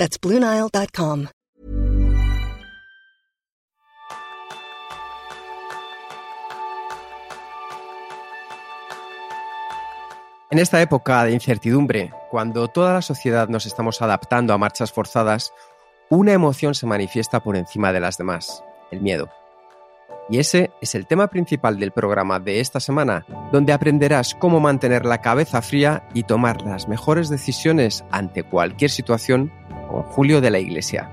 [0.00, 0.16] That's.
[10.50, 15.52] En esta época de incertidumbre, cuando toda la sociedad nos estamos adaptando a marchas forzadas,
[16.08, 19.28] una emoción se manifiesta por encima de las demás, el miedo.
[20.30, 25.04] Y ese es el tema principal del programa de esta semana, donde aprenderás cómo mantener
[25.04, 29.52] la cabeza fría y tomar las mejores decisiones ante cualquier situación
[30.10, 31.10] Julio de la Iglesia.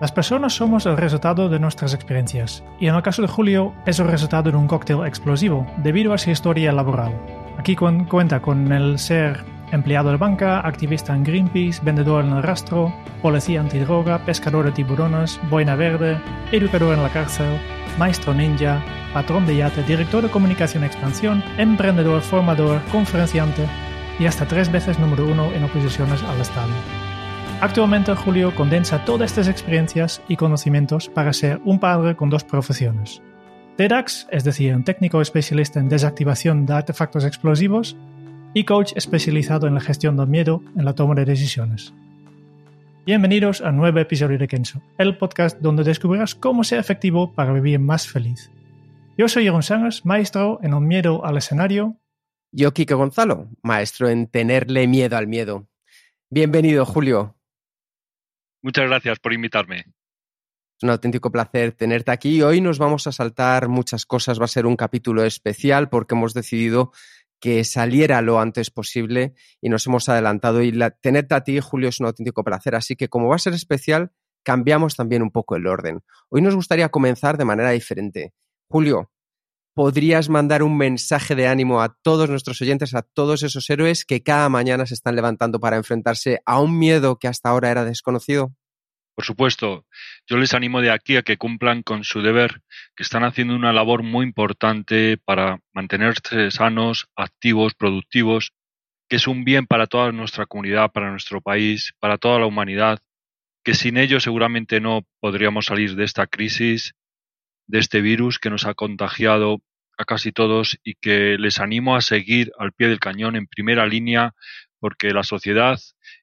[0.00, 3.98] Las personas somos el resultado de nuestras experiencias, y en el caso de Julio es
[3.98, 7.12] el resultado de un cóctel explosivo debido a su historia laboral.
[7.58, 12.92] Aquí cuenta con el ser empleado de banca, activista en Greenpeace, vendedor en el rastro,
[13.22, 16.20] policía antidroga, pescador de tiburones, boina verde,
[16.52, 17.58] educador en la cárcel,
[17.98, 18.82] maestro ninja,
[19.14, 23.66] patrón de yate, director de comunicación y expansión, emprendedor, formador, conferenciante
[24.18, 26.72] y hasta tres veces número uno en oposiciones al Estado.
[27.62, 33.22] Actualmente Julio condensa todas estas experiencias y conocimientos para ser un padre con dos profesiones.
[33.78, 37.96] TEDx, es decir, un técnico especialista en desactivación de artefactos explosivos,
[38.52, 41.94] y coach especializado en la gestión del miedo en la toma de decisiones.
[43.06, 47.54] Bienvenidos a un nuevo episodio de Kenzo, el podcast donde descubrirás cómo ser efectivo para
[47.54, 48.50] vivir más feliz.
[49.16, 51.96] Yo soy Jeroen Sangers, maestro en un miedo al escenario.
[52.52, 55.66] Yo, Kike Gonzalo, maestro en tenerle miedo al miedo.
[56.28, 57.35] Bienvenido, Julio.
[58.66, 59.76] Muchas gracias por invitarme.
[59.78, 62.42] Es un auténtico placer tenerte aquí.
[62.42, 64.40] Hoy nos vamos a saltar muchas cosas.
[64.40, 66.90] Va a ser un capítulo especial porque hemos decidido
[67.38, 70.62] que saliera lo antes posible y nos hemos adelantado.
[70.62, 72.74] Y la, tenerte a ti, Julio, es un auténtico placer.
[72.74, 74.10] Así que como va a ser especial,
[74.42, 76.00] cambiamos también un poco el orden.
[76.28, 78.34] Hoy nos gustaría comenzar de manera diferente.
[78.68, 79.12] Julio,
[79.76, 84.22] ¿podrías mandar un mensaje de ánimo a todos nuestros oyentes, a todos esos héroes que
[84.22, 88.56] cada mañana se están levantando para enfrentarse a un miedo que hasta ahora era desconocido?
[89.14, 89.84] Por supuesto,
[90.26, 92.62] yo les animo de aquí a que cumplan con su deber,
[92.94, 98.52] que están haciendo una labor muy importante para mantenerse sanos, activos, productivos,
[99.10, 103.00] que es un bien para toda nuestra comunidad, para nuestro país, para toda la humanidad,
[103.62, 106.94] que sin ellos seguramente no podríamos salir de esta crisis,
[107.66, 109.60] de este virus que nos ha contagiado
[109.98, 113.86] a casi todos y que les animo a seguir al pie del cañón en primera
[113.86, 114.34] línea
[114.78, 115.78] porque la sociedad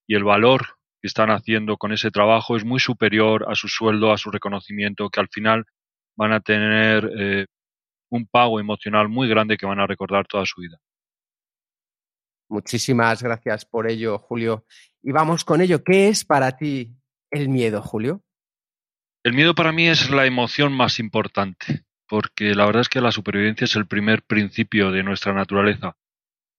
[0.08, 4.12] y el valor que están haciendo con ese trabajo es muy superior a su sueldo,
[4.12, 5.66] a su reconocimiento, que al final
[6.16, 7.46] van a tener eh,
[8.10, 10.78] un pago emocional muy grande que van a recordar toda su vida.
[12.48, 14.66] Muchísimas gracias por ello, Julio.
[15.02, 15.84] Y vamos con ello.
[15.84, 16.96] ¿Qué es para ti
[17.32, 18.22] el miedo, Julio?
[19.24, 23.12] El miedo para mí es la emoción más importante, porque la verdad es que la
[23.12, 25.96] supervivencia es el primer principio de nuestra naturaleza.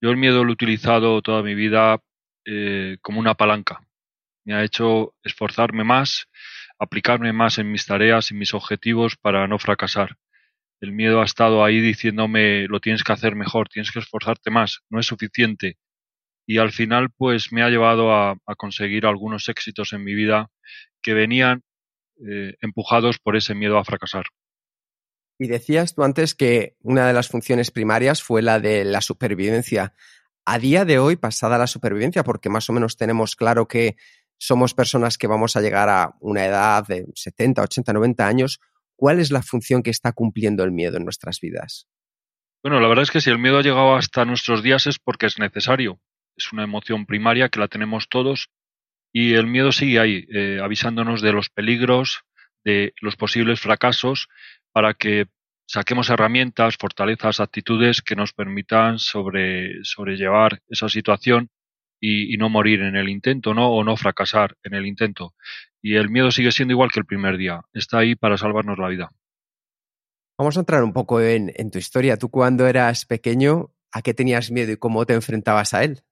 [0.00, 2.00] Yo el miedo lo he utilizado toda mi vida
[2.46, 3.80] eh, como una palanca
[4.44, 6.28] me ha hecho esforzarme más,
[6.78, 10.16] aplicarme más en mis tareas y mis objetivos para no fracasar.
[10.80, 14.80] El miedo ha estado ahí diciéndome lo tienes que hacer mejor, tienes que esforzarte más,
[14.90, 15.78] no es suficiente.
[16.46, 20.50] Y al final pues me ha llevado a, conseguir algunos éxitos en mi vida
[21.02, 21.62] que venían
[22.16, 24.24] eh, empujados por ese miedo a fracasar.
[25.38, 29.94] Y decías tú antes que una de las funciones primarias fue la de la supervivencia.
[30.44, 33.96] A día de hoy, pasada la supervivencia, porque más o menos tenemos claro que
[34.38, 38.60] somos personas que vamos a llegar a una edad de 70, 80, 90 años,
[38.96, 41.88] ¿cuál es la función que está cumpliendo el miedo en nuestras vidas?
[42.62, 45.26] Bueno, la verdad es que si el miedo ha llegado hasta nuestros días es porque
[45.26, 46.00] es necesario.
[46.36, 48.48] Es una emoción primaria que la tenemos todos
[49.16, 52.24] y el miedo sigue ahí, eh, avisándonos de los peligros,
[52.64, 54.28] de los posibles fracasos,
[54.72, 55.26] para que
[55.66, 61.48] saquemos herramientas, fortalezas, actitudes que nos permitan sobre, sobrellevar esa situación
[62.00, 63.70] y, no morir en el intento, ¿no?
[63.70, 65.34] O no fracasar en el intento.
[65.80, 67.60] Y el miedo sigue siendo igual que el primer día.
[67.72, 69.10] Está ahí para salvarnos la vida.
[70.36, 72.16] Vamos a entrar un poco en, en tu historia.
[72.16, 76.02] Tú cuando eras pequeño, ¿a qué tenías miedo y cómo te enfrentabas a él?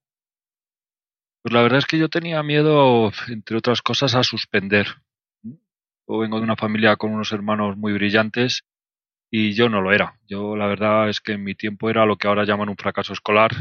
[1.42, 4.86] Pues la verdad es que yo tenía miedo, entre otras cosas, a suspender.
[6.08, 8.64] Yo vengo de una familia con unos hermanos muy brillantes
[9.30, 10.18] y yo no lo era.
[10.28, 13.12] Yo la verdad es que en mi tiempo era lo que ahora llaman un fracaso
[13.12, 13.52] escolar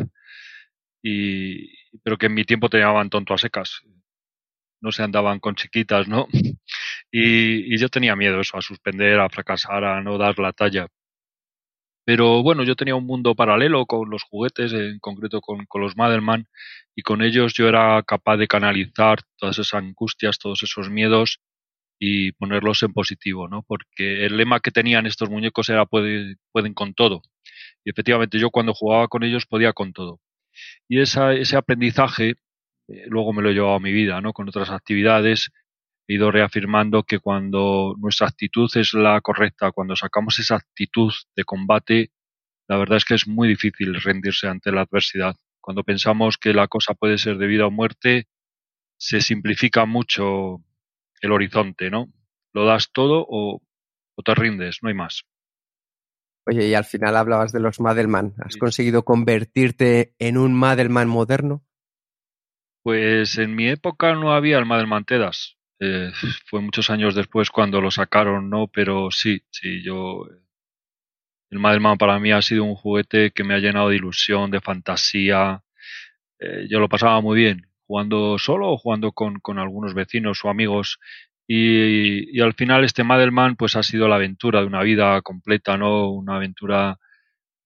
[1.04, 1.70] y,
[2.04, 3.82] pero que en mi tiempo te llamaban tonto a secas.
[4.82, 6.28] no se andaban con chiquitas, ¿no?
[7.14, 10.88] Y, yo tenía miedo eso, a suspender, a fracasar, a no dar la talla.
[12.06, 16.48] Pero bueno, yo tenía un mundo paralelo con los juguetes, en concreto con, los Madelman,
[16.96, 21.40] y con ellos yo era capaz de canalizar todas esas angustias, todos esos miedos
[22.00, 23.64] y ponerlos en positivo, ¿no?
[23.68, 27.22] Porque el lema que tenían estos muñecos era pueden con todo.
[27.86, 30.20] Y efectivamente yo cuando jugaba con ellos podía con todo.
[30.88, 32.36] Y esa, ese aprendizaje
[32.88, 34.34] eh, luego me lo he llevado a mi vida, ¿no?
[34.34, 35.52] Con otras actividades
[36.12, 42.12] ido reafirmando que cuando nuestra actitud es la correcta, cuando sacamos esa actitud de combate,
[42.68, 45.36] la verdad es que es muy difícil rendirse ante la adversidad.
[45.60, 48.28] Cuando pensamos que la cosa puede ser de vida o muerte,
[48.98, 50.64] se simplifica mucho
[51.22, 52.12] el horizonte, ¿no?
[52.54, 53.62] Lo das todo o,
[54.24, 55.24] te rindes, no hay más.
[56.46, 58.34] Oye, y al final hablabas de los Madelman.
[58.38, 61.64] ¿Has conseguido convertirte en un Madelman moderno?
[62.84, 65.58] Pues en mi época no había el Madelman Tedas.
[65.82, 66.12] Eh,
[66.46, 68.68] fue muchos años después cuando lo sacaron, ¿no?
[68.68, 70.26] Pero sí, sí, yo.
[71.50, 74.62] El Madelman para mí ha sido un juguete que me ha llenado de ilusión, de
[74.62, 75.64] fantasía.
[76.40, 80.50] Eh, yo lo pasaba muy bien jugando solo o jugando con, con algunos vecinos o
[80.50, 80.98] amigos.
[81.46, 85.76] Y, y, al final este Madelman pues ha sido la aventura de una vida completa,
[85.76, 86.10] ¿no?
[86.10, 86.98] Una aventura,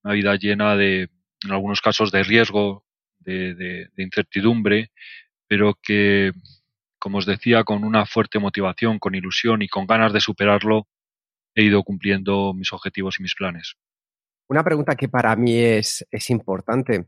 [0.02, 1.10] una vida llena de,
[1.44, 2.84] en algunos casos, de riesgo,
[3.20, 4.90] de, de, de incertidumbre,
[5.46, 6.32] pero que,
[7.06, 10.88] como os decía, con una fuerte motivación, con ilusión y con ganas de superarlo,
[11.54, 13.76] he ido cumpliendo mis objetivos y mis planes.
[14.48, 17.06] Una pregunta que para mí es, es importante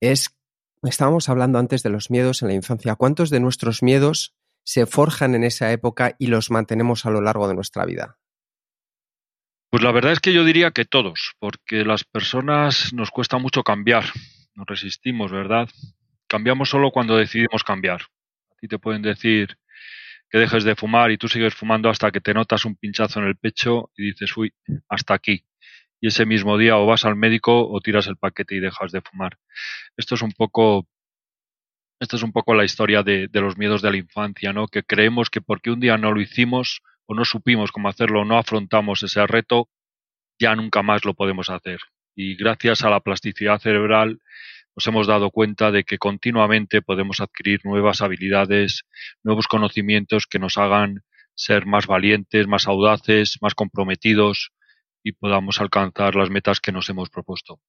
[0.00, 0.38] es
[0.84, 2.94] Estábamos hablando antes de los miedos en la infancia.
[2.94, 7.48] ¿Cuántos de nuestros miedos se forjan en esa época y los mantenemos a lo largo
[7.48, 8.18] de nuestra vida?
[9.68, 13.64] Pues la verdad es que yo diría que todos, porque las personas nos cuesta mucho
[13.64, 14.04] cambiar,
[14.54, 15.68] nos resistimos, ¿verdad?
[16.28, 18.02] Cambiamos solo cuando decidimos cambiar.
[18.60, 19.56] Ti te pueden decir
[20.30, 23.26] que dejes de fumar y tú sigues fumando hasta que te notas un pinchazo en
[23.26, 24.52] el pecho y dices, uy,
[24.88, 25.44] hasta aquí
[26.00, 29.02] y ese mismo día o vas al médico o tiras el paquete y dejas de
[29.02, 29.38] fumar.
[29.96, 30.86] Esto es un poco
[32.00, 34.68] esto es un poco la historia de, de, los miedos de la infancia, ¿no?
[34.68, 38.38] Que creemos que porque un día no lo hicimos o no supimos cómo hacerlo, no
[38.38, 39.68] afrontamos ese reto,
[40.38, 41.78] ya nunca más lo podemos hacer.
[42.16, 44.18] Y gracias a la plasticidad cerebral
[44.80, 48.84] nos hemos dado cuenta de que continuamente podemos adquirir nuevas habilidades,
[49.22, 51.02] nuevos conocimientos que nos hagan
[51.34, 54.52] ser más valientes, más audaces, más comprometidos,
[55.02, 57.60] y podamos alcanzar las metas que nos hemos propuesto.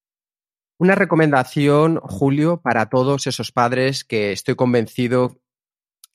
[0.77, 5.41] Una recomendación, Julio, para todos esos padres que estoy convencido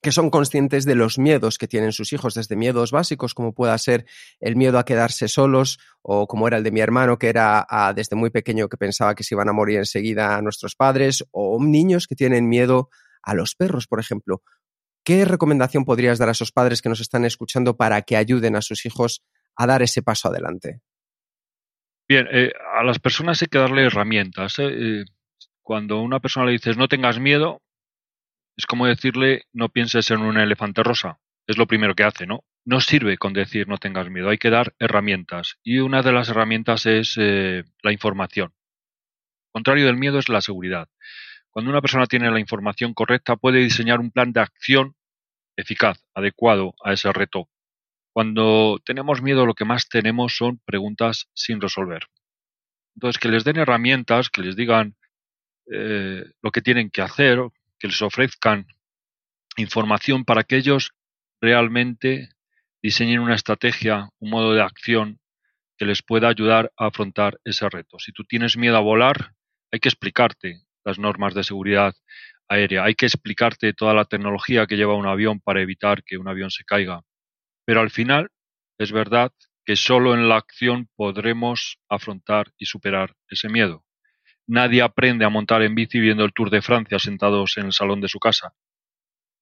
[0.06, 3.76] que son conscientes de los miedos que tienen sus hijos, desde miedos básicos como pueda
[3.76, 4.06] ser
[4.38, 8.14] el miedo a quedarse solos o como era el de mi hermano que era desde
[8.14, 12.06] muy pequeño que pensaba que se iban a morir enseguida a nuestros padres o niños
[12.06, 12.88] que tienen miedo
[13.20, 14.44] a los perros, por ejemplo.
[15.02, 18.62] ¿Qué recomendación podrías dar a esos padres que nos están escuchando para que ayuden a
[18.62, 19.24] sus hijos
[19.56, 20.82] a dar ese paso adelante?
[22.08, 24.60] Bien, eh, a las personas hay que darle herramientas.
[24.60, 24.68] ¿eh?
[24.70, 25.04] Eh,
[25.62, 27.60] cuando una persona le dices no tengas miedo,
[28.56, 31.18] es como decirle no pienses en un elefante rosa.
[31.46, 32.44] Es lo primero que hace, ¿no?
[32.64, 35.58] No sirve con decir no tengas miedo, hay que dar herramientas.
[35.62, 38.52] Y una de las herramientas es la información.
[39.52, 40.88] contrario del miedo es la seguridad.
[41.50, 44.94] Cuando una persona tiene la información correcta, puede diseñar un plan de acción
[45.56, 47.48] eficaz, adecuado a ese reto
[48.16, 52.06] cuando tenemos miedo, lo que más tenemos son preguntas sin resolver.
[52.94, 54.96] Entonces, que les den herramientas, que les digan
[55.70, 57.38] eh, lo que tienen que hacer,
[57.86, 58.66] que les ofrezcan
[59.56, 60.90] información para que ellos
[61.40, 62.30] realmente
[62.82, 65.20] diseñen una estrategia, un modo de acción
[65.78, 67.98] que les pueda ayudar a afrontar ese reto.
[68.00, 69.34] Si tú tienes miedo a volar,
[69.70, 71.94] hay que explicarte las normas de seguridad
[72.48, 76.26] aérea, hay que explicarte toda la tecnología que lleva un avión para evitar que un
[76.26, 77.02] avión se caiga.
[77.64, 78.30] Pero al final
[78.78, 79.32] es verdad
[79.64, 83.85] que solo en la acción podremos afrontar y superar ese miedo.
[84.48, 88.00] Nadie aprende a montar en bici viendo el Tour de Francia sentados en el salón
[88.00, 88.54] de su casa.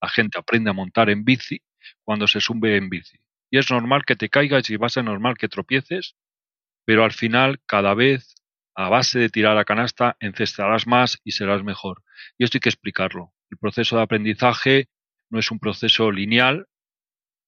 [0.01, 1.61] La gente aprende a montar en bici
[2.03, 3.19] cuando se sube en bici.
[3.51, 6.17] Y es normal que te caigas y va a ser normal que tropieces,
[6.87, 8.35] pero al final, cada vez,
[8.75, 12.03] a base de tirar a canasta, encestarás más y serás mejor.
[12.39, 13.33] Y esto hay que explicarlo.
[13.51, 14.89] El proceso de aprendizaje
[15.31, 16.67] no es un proceso lineal,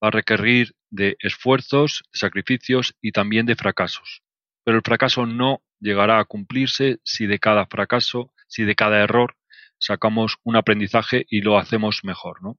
[0.03, 4.23] va a requerir de esfuerzos, sacrificios y también de fracasos.
[4.65, 9.37] Pero el fracaso no llegará a cumplirse si de cada fracaso, si de cada error
[9.79, 12.59] sacamos un aprendizaje y lo hacemos mejor, ¿no?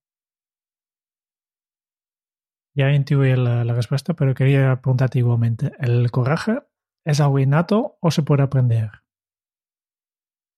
[2.76, 5.72] Ya intuí la, la respuesta, pero quería preguntarte igualmente.
[5.80, 6.60] ¿El coraje
[7.06, 8.92] es algo innato o se puede aprender?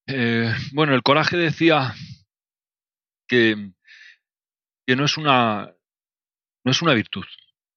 [0.08, 1.94] Eh, bueno, el coraje decía
[3.28, 3.72] que
[4.90, 5.76] que no es una,
[6.66, 7.26] no es una virtud.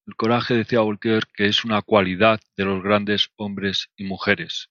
[0.06, 4.70] El coraje, decía Voltaire, que es una cualidad de los grandes hombres y mujeres.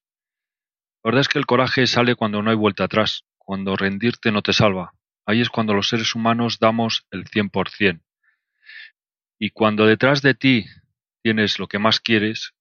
[1.04, 4.44] La verdad es que el coraje sale cuando no hay vuelta atrás, cuando rendirte no
[4.44, 4.94] te salva.
[5.26, 8.02] Ahí es cuando los seres humanos damos el 100%.
[9.40, 10.66] Y cuando detrás de ti
[11.24, 12.54] tienes lo que más quieres,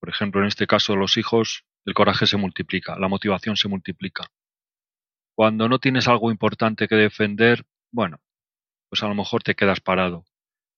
[0.00, 4.30] por ejemplo, en este caso los hijos, el coraje se multiplica, la motivación se multiplica.
[5.34, 8.20] Cuando no tienes algo importante que defender, bueno,
[8.88, 10.24] pues a lo mejor te quedas parado.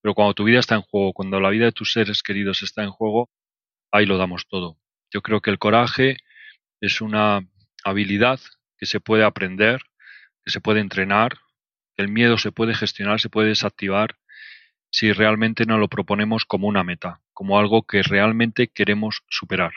[0.03, 2.83] Pero cuando tu vida está en juego, cuando la vida de tus seres queridos está
[2.83, 3.31] en juego,
[3.93, 4.79] ahí lo damos todo.
[5.13, 6.17] Yo creo que el coraje
[6.81, 7.47] es una
[7.85, 8.41] habilidad
[8.77, 9.81] que se puede aprender,
[10.45, 11.39] que se puede entrenar,
[11.97, 14.17] el miedo se puede gestionar, se puede desactivar
[14.91, 19.73] si realmente nos lo proponemos como una meta, como algo que realmente queremos superar.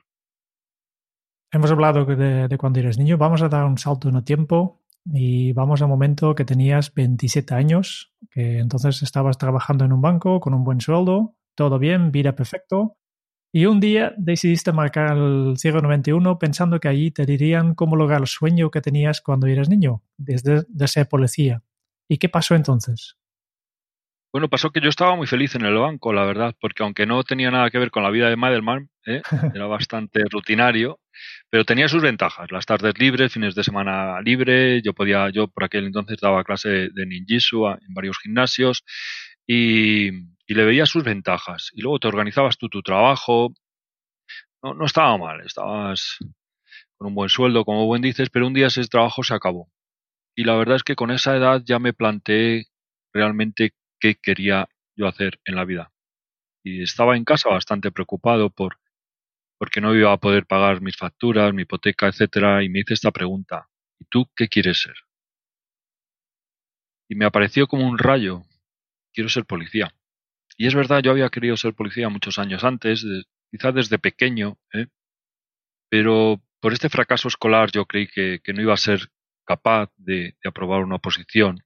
[1.52, 4.82] Hemos hablado de, de cuando eres niño, vamos a dar un salto en el tiempo
[5.06, 10.40] y vamos al momento que tenías 27 años, que entonces estabas trabajando en un banco
[10.40, 12.98] con un buen sueldo, todo bien, vida perfecto,
[13.54, 18.28] y un día decidiste marcar el 091 pensando que allí te dirían cómo lograr el
[18.28, 21.62] sueño que tenías cuando eras niño, desde de ser policía.
[22.08, 23.18] ¿Y qué pasó entonces?
[24.34, 27.22] Bueno, pasó que yo estaba muy feliz en el banco, la verdad, porque aunque no
[27.24, 29.22] tenía nada que ver con la vida de Madelman, ¿eh?
[29.54, 31.02] era bastante rutinario,
[31.50, 32.50] pero tenía sus ventajas.
[32.52, 36.70] Las tardes libres, fines de semana libre, yo podía, yo por aquel entonces daba clase
[36.70, 38.86] de ninjitsu en varios gimnasios
[39.46, 41.70] y, le veía sus ventajas.
[41.74, 43.54] Y luego te organizabas tú tu trabajo.
[44.64, 46.18] No, no estaba mal, estabas
[46.98, 49.70] con un buen sueldo, como buen dices, pero un día ese trabajo se acabó.
[50.36, 52.66] Y la verdad es que con esa edad ya me planteé
[53.14, 55.92] realmente qué quería yo hacer en la vida.
[56.64, 58.78] Y estaba en casa bastante preocupado por
[59.60, 63.12] porque no iba a poder pagar mis facturas, mi hipoteca, etcétera, y me hice esta
[63.12, 63.68] pregunta:
[64.00, 64.96] ¿y tú qué quieres ser?
[67.10, 68.42] Y me apareció como un rayo,
[69.14, 69.94] quiero ser policía.
[70.62, 73.04] Y es verdad, yo había querido ser policía muchos años antes,
[73.50, 74.86] quizás desde pequeño, ¿eh?
[75.90, 79.10] pero por este fracaso escolar yo creí que, no iba a ser
[79.44, 81.64] capaz de, de aprobar una oposición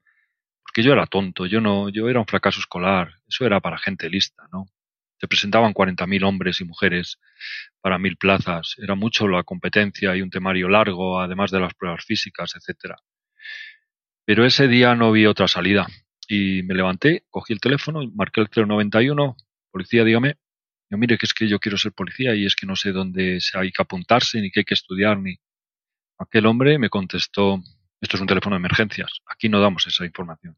[0.73, 4.09] que yo era tonto, yo no, yo era un fracaso escolar, eso era para gente
[4.09, 4.67] lista, ¿no?
[5.19, 7.19] Se presentaban 40.000 hombres y mujeres
[7.81, 12.05] para mil plazas, era mucho la competencia y un temario largo, además de las pruebas
[12.05, 12.95] físicas, etcétera.
[14.23, 15.85] Pero ese día no vi otra salida
[16.27, 19.35] y me levanté, cogí el teléfono, marqué el 091,
[19.71, 20.35] policía, dígame,
[20.89, 23.39] yo mire que es que yo quiero ser policía y es que no sé dónde
[23.53, 25.35] hay que apuntarse, ni qué hay que estudiar, ni...
[26.17, 27.61] Aquel hombre me contestó,
[27.99, 30.55] esto es un teléfono de emergencias, aquí no damos esa información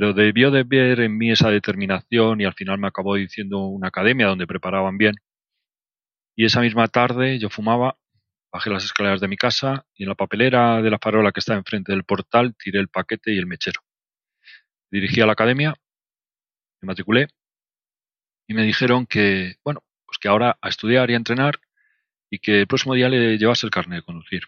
[0.00, 3.88] pero debió de ver en mí esa determinación y al final me acabó diciendo una
[3.88, 5.14] academia donde preparaban bien.
[6.34, 7.98] Y esa misma tarde yo fumaba,
[8.50, 11.54] bajé las escaleras de mi casa y en la papelera de la farola que está
[11.54, 13.82] enfrente del portal tiré el paquete y el mechero.
[14.90, 15.74] Dirigí a la academia,
[16.80, 17.28] me matriculé
[18.48, 21.60] y me dijeron que, bueno, pues que ahora a estudiar y a entrenar
[22.30, 24.42] y que el próximo día le llevase el carnet de conducir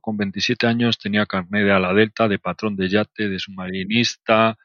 [0.00, 4.58] con 27 años tenía carnet de ala delta, de patrón de yate, de submarinista,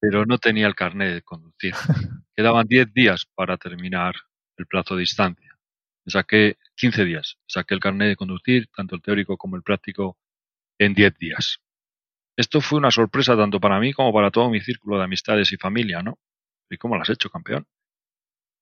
[0.00, 1.74] pero no tenía el carnet de conducir.
[2.36, 4.14] Quedaban 10 días para terminar
[4.56, 5.58] el plazo de distancia.
[6.04, 7.38] Me saqué 15 días.
[7.46, 10.18] Saqué el carnet de conducir, tanto el teórico como el práctico,
[10.78, 11.60] en 10 días.
[12.36, 15.56] Esto fue una sorpresa tanto para mí como para todo mi círculo de amistades y
[15.56, 16.18] familia, ¿no?
[16.70, 17.66] ¿Y cómo lo has hecho, campeón?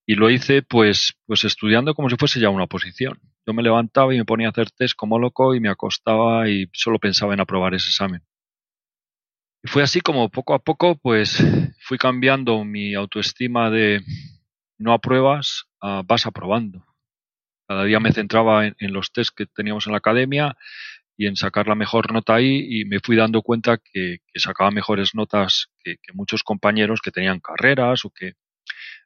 [0.07, 3.21] Y lo hice pues, pues estudiando como si fuese ya una oposición.
[3.47, 6.69] Yo me levantaba y me ponía a hacer test como loco y me acostaba y
[6.73, 8.23] solo pensaba en aprobar ese examen.
[9.63, 11.43] Y fue así como poco a poco pues
[11.81, 14.03] fui cambiando mi autoestima de
[14.79, 16.85] no apruebas a vas aprobando.
[17.69, 20.57] Cada día me centraba en, los test que teníamos en la academia
[21.21, 25.15] y en sacar la mejor nota ahí y me fui dando cuenta que, sacaba mejores
[25.15, 28.37] notas que, muchos compañeros que tenían carreras o que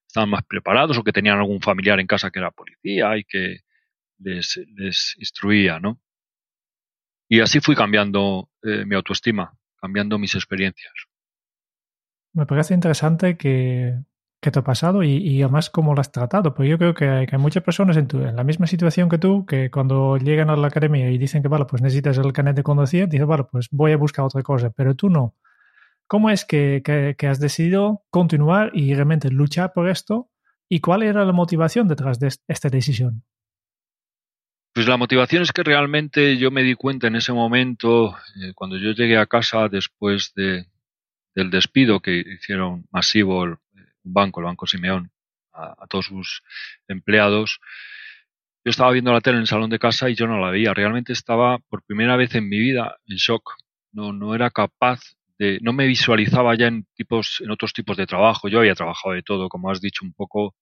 [0.06, 3.62] estaban más preparados o que tenían algún familiar en casa que era policía y que
[4.21, 6.00] les, instruía, ¿no?
[7.28, 10.94] Y así fui cambiando eh, mi autoestima, cambiando mis experiencias.
[12.33, 13.92] Me parece interesante que,
[14.44, 17.26] que te ha pasado y, además cómo lo has tratado, porque yo creo que hay,
[17.38, 21.16] muchas personas en, la misma situación que tú, que cuando llegan a la academia y
[21.16, 24.26] dicen que, vale, pues necesitas el carnet de conducir, dicen, vale, pues voy a buscar
[24.26, 25.34] otra cosa, pero tú no.
[26.06, 30.28] ¿Cómo es que, has decidido continuar y realmente luchar por esto?
[30.68, 33.24] ¿Y cuál era la motivación detrás de esta decisión?
[34.74, 38.76] Pues la motivación es que realmente yo me di cuenta en ese momento, eh, cuando
[38.76, 40.66] yo llegué a casa después de,
[41.34, 43.56] del despido que hicieron masivo el,
[44.04, 45.11] un banco, el Banco Simeón,
[45.52, 46.42] a, todos sus
[46.88, 47.61] empleados,
[48.64, 50.73] yo estaba viendo la tele en el salón de casa y yo no la veía.
[50.73, 53.56] Realmente estaba por primera vez en mi vida en shock.
[53.92, 55.00] No, no era capaz
[55.61, 58.49] no me visualizaba ya en tipos, en otros tipos de trabajo.
[58.49, 60.54] Yo había trabajado de todo, como has dicho un poco,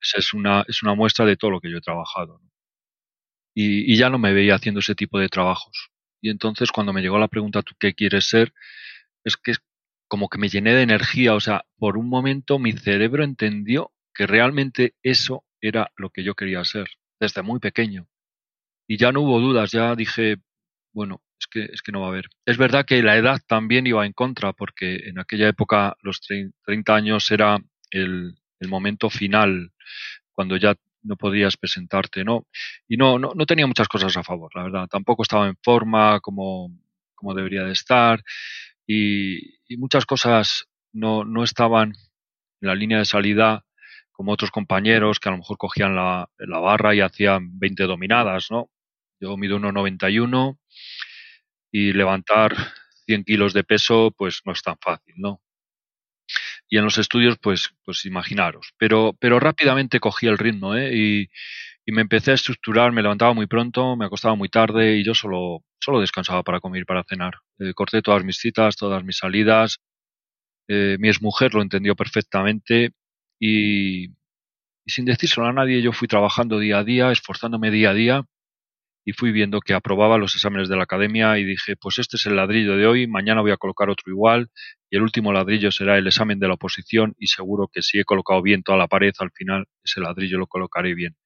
[0.00, 2.40] esa es una, es una muestra de todo lo que yo he trabajado.
[3.54, 5.90] Y, ya no me veía haciendo ese tipo de trabajos.
[6.20, 8.52] Y entonces cuando me llegó la pregunta, ¿tú qué quieres ser?
[9.24, 9.54] Es que
[10.08, 14.26] como que me llené de energía, o sea, por un momento mi cerebro entendió que
[14.26, 16.88] realmente eso era lo que yo quería ser,
[17.20, 18.08] desde muy pequeño.
[18.88, 20.38] Y ya no hubo dudas, ya dije,
[20.92, 22.26] bueno, es que, es que no va a haber.
[22.46, 26.94] Es verdad que la edad también iba en contra, porque en aquella época los 30
[26.94, 27.58] años era
[27.90, 28.34] el,
[28.66, 29.72] momento final,
[30.32, 32.46] cuando ya no podías presentarte, ¿no?
[32.88, 34.88] Y no, no, no tenía muchas cosas a favor, la verdad.
[34.88, 36.70] Tampoco estaba en forma como,
[37.14, 38.22] como debería de estar
[38.88, 41.92] y, muchas cosas no, no estaban
[42.60, 43.64] en la línea de salida
[44.12, 48.50] como otros compañeros que a lo mejor cogían la, la barra y hacían 20 dominadas,
[48.50, 48.70] ¿no?
[49.20, 50.58] Yo mido 1,91
[51.70, 52.56] y levantar
[53.06, 55.42] 100 kilos de peso pues no es tan fácil, ¿no?
[56.68, 58.74] Y en los estudios, pues, pues imaginaros.
[58.78, 60.94] Pero, pero rápidamente cogí el ritmo, ¿eh?
[60.94, 61.30] Y,
[61.88, 65.14] y me empecé a estructurar, me levantaba muy pronto, me acostaba muy tarde y yo
[65.14, 67.36] solo, solo descansaba para comer, para cenar.
[67.58, 69.78] Eh, corté todas mis citas, todas mis salidas.
[70.68, 72.90] Eh, mi exmujer lo entendió perfectamente
[73.40, 74.12] y, y
[74.86, 78.24] sin decírselo a nadie yo fui trabajando día a día, esforzándome día a día
[79.06, 82.26] y fui viendo que aprobaba los exámenes de la academia y dije, pues este es
[82.26, 84.50] el ladrillo de hoy, mañana voy a colocar otro igual
[84.90, 88.04] y el último ladrillo será el examen de la oposición y seguro que si he
[88.04, 91.16] colocado bien toda la pared, al final ese ladrillo lo colocaré bien.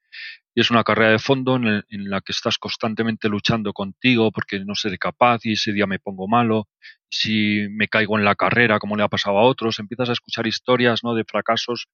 [0.54, 4.30] Y es una carrera de fondo en, el, en la que estás constantemente luchando contigo
[4.30, 6.68] porque no seré capaz y ese día me pongo malo,
[7.08, 10.46] si me caigo en la carrera como le ha pasado a otros, empiezas a escuchar
[10.46, 11.14] historias ¿no?
[11.14, 11.88] de fracasos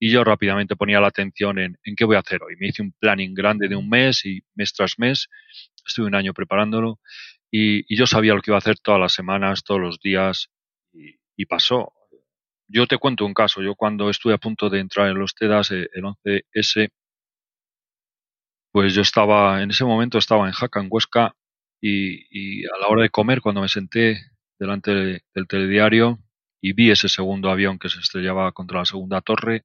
[0.00, 2.54] y yo rápidamente ponía la atención en, en qué voy a hacer hoy.
[2.58, 5.28] Me hice un planning grande de un mes y mes tras mes,
[5.86, 7.00] estuve un año preparándolo
[7.50, 10.48] y, y yo sabía lo que iba a hacer todas las semanas, todos los días
[10.92, 11.92] y, y, pasó.
[12.68, 15.70] Yo te cuento un caso, yo cuando estuve a punto de entrar en los TEDAS,
[15.72, 16.90] eh, el 11S,
[18.72, 21.34] pues yo estaba, en ese momento estaba en Jaca, en Huesca,
[21.80, 24.18] y, y a la hora de comer, cuando me senté
[24.58, 26.18] delante del telediario
[26.60, 29.64] y vi ese segundo avión que se estrellaba contra la segunda torre,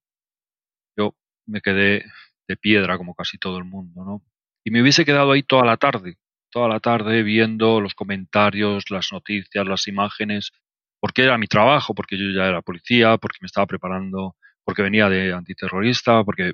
[0.97, 1.15] yo
[1.47, 2.05] me quedé
[2.47, 4.23] de piedra como casi todo el mundo, ¿no?
[4.65, 6.17] Y me hubiese quedado ahí toda la tarde,
[6.51, 10.51] toda la tarde viendo los comentarios, las noticias, las imágenes,
[10.99, 15.09] porque era mi trabajo, porque yo ya era policía, porque me estaba preparando, porque venía
[15.09, 16.53] de antiterrorista, porque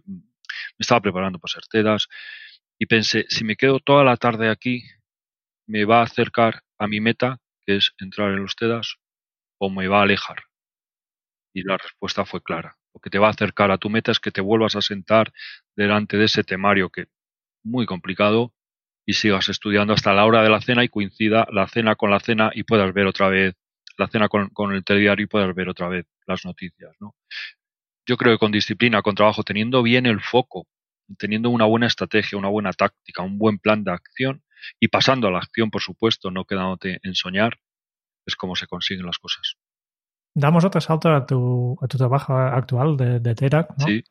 [0.77, 2.07] me estaba preparando para ser TEDAS.
[2.79, 4.83] Y pensé, si me quedo toda la tarde aquí,
[5.67, 8.97] me va a acercar a mi meta, que es entrar en los TEDAS,
[9.59, 10.43] o me va a alejar.
[11.53, 14.19] Y la respuesta fue clara lo que te va a acercar a tu meta es
[14.19, 15.31] que te vuelvas a sentar
[15.75, 17.05] delante de ese temario que
[17.63, 18.53] muy complicado
[19.05, 22.19] y sigas estudiando hasta la hora de la cena y coincida la cena con la
[22.19, 23.55] cena y puedas ver otra vez
[23.97, 27.15] la cena con, con el telediario y puedas ver otra vez las noticias, ¿no?
[28.09, 30.67] Yo creo que con disciplina, con trabajo, teniendo bien el foco,
[31.17, 34.43] teniendo una buena estrategia, una buena táctica, un buen plan de acción
[34.79, 37.59] y pasando a la acción, por supuesto, no quedándote en soñar,
[38.25, 39.55] es como se consiguen las cosas
[40.33, 43.85] damos otro salto a tu, a tu trabajo actual de, de TEDAC, ¿no?
[43.85, 44.03] Sí.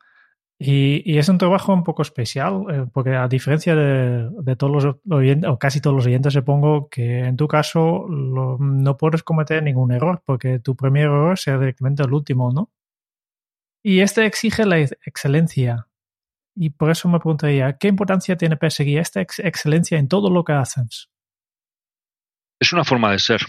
[0.61, 4.83] Y, y, es un trabajo un poco especial, eh, porque a diferencia de, de, todos
[4.83, 9.23] los oyentes, o casi todos los oyentes, supongo que en tu caso lo, no puedes
[9.23, 12.71] cometer ningún error, porque tu primer error será directamente el último, ¿no?
[13.83, 15.87] Y este exige la excelencia.
[16.55, 20.43] Y por eso me preguntaría, ¿qué importancia tiene perseguir esta ex excelencia en todo lo
[20.43, 21.09] que haces?
[22.59, 23.41] Es una forma de ser.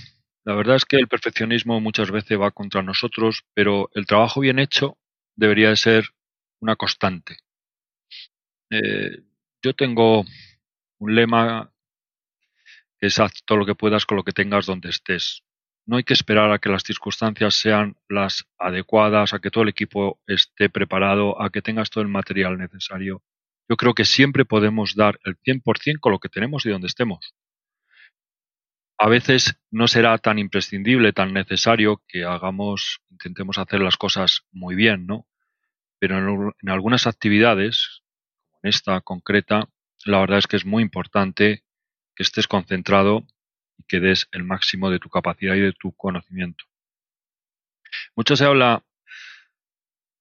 [0.44, 4.58] La verdad es que el perfeccionismo muchas veces va contra nosotros, pero el trabajo bien
[4.58, 4.96] hecho
[5.34, 6.10] debería de ser
[6.60, 7.38] una constante.
[8.70, 9.24] Eh,
[9.62, 10.24] yo tengo
[10.98, 11.72] un lema
[12.98, 15.42] que es haz todo lo que puedas con lo que tengas donde estés.
[15.86, 19.70] No hay que esperar a que las circunstancias sean las adecuadas, a que todo el
[19.70, 23.22] equipo esté preparado, a que tengas todo el material necesario.
[23.68, 27.34] Yo creo que siempre podemos dar el 100% con lo que tenemos y donde estemos
[29.02, 34.74] a veces no será tan imprescindible, tan necesario que hagamos, intentemos hacer las cosas muy
[34.74, 35.26] bien, ¿no?
[35.98, 38.02] Pero en, algunas actividades,
[38.42, 39.70] como en esta concreta,
[40.04, 41.64] la verdad es que es muy importante
[42.14, 43.24] que estés concentrado
[43.80, 46.64] y que des el máximo de tu capacidad y de tu conocimiento.
[48.14, 48.84] Mucho se habla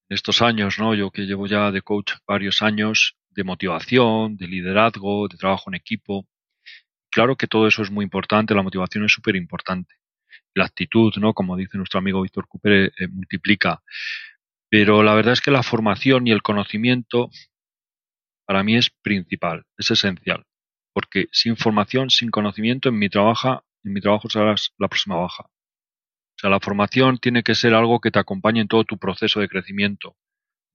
[0.10, 0.96] en estos años, ¿no?
[0.96, 5.76] Yo que llevo ya de coach varios años, de motivación, de liderazgo, de trabajo en
[5.76, 6.26] equipo.
[7.12, 9.96] Claro que todo eso es muy importante, la motivación es súper importante.
[10.56, 11.34] La actitud, ¿no?
[11.34, 13.82] Como dice nuestro amigo Víctor Cooper, eh, multiplica.
[14.70, 17.30] Pero la verdad es que la formación y el conocimiento
[18.46, 20.46] para mí es principal, es esencial.
[20.94, 25.44] Porque sin formación, sin conocimiento, en mi trabajo, en mi trabajo serás la próxima baja.
[25.44, 29.40] O sea, la formación tiene que ser algo que te acompañe en todo tu proceso
[29.40, 30.16] de crecimiento,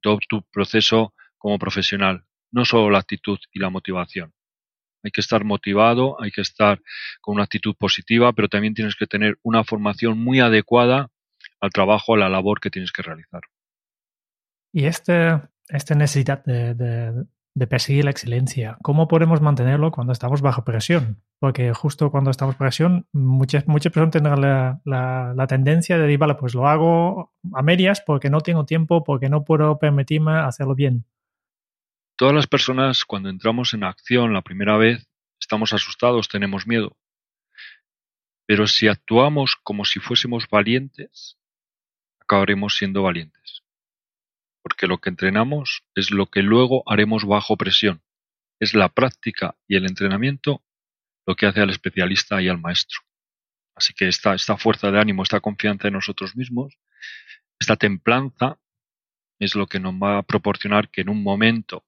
[0.02, 4.32] todo tu proceso como profesional, no solo la actitud y la motivación.
[5.02, 6.80] Hay que estar motivado, hay que estar
[7.20, 11.10] con una actitud positiva, pero también tienes que tener una formación muy adecuada
[11.60, 13.42] al trabajo, a la labor que tienes que realizar.
[14.72, 17.24] Y este, esta necesidad de, de
[17.68, 18.76] perseguir la excelencia.
[18.82, 21.22] ¿Cómo podemos mantenerlo cuando estamos bajo presión?
[21.38, 24.80] Porque justo cuando estamos bajo presión, muchas, muchas personas tendrán la,
[25.36, 29.28] la, tendencia de decir, vale, pues lo hago a medias porque no tengo tiempo, porque
[29.28, 31.06] no puedo permitirme hacerlo bien.
[32.16, 35.08] Todas las personas cuando entramos en acción la primera vez
[35.40, 36.96] estamos asustados, tenemos miedo.
[38.46, 41.38] Pero si actuamos como si fuésemos valientes,
[42.20, 43.43] acabaremos siendo valientes
[44.64, 48.02] porque lo que entrenamos es lo que luego haremos bajo presión.
[48.58, 50.64] Es la práctica y el entrenamiento
[51.26, 53.02] lo que hace al especialista y al maestro.
[53.76, 56.78] Así que esta, fuerza de ánimo, esta confianza en nosotros mismos,
[57.60, 58.58] esta templanza
[59.38, 61.84] es lo que nos va a proporcionar que en un momento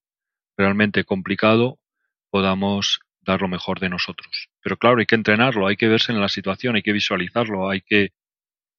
[0.58, 1.78] realmente complicado
[2.28, 4.50] podamos dar lo mejor de nosotros.
[4.60, 7.80] Pero claro, hay que entrenarlo, hay que verse en la situación, hay que visualizarlo, hay
[7.80, 8.12] que,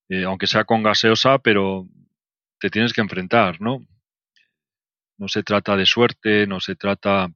[0.09, 1.87] eh, aunque sea con gaseosa, pero
[2.59, 3.85] te tienes que enfrentar, ¿no?
[5.17, 7.31] No se trata de suerte, no se trata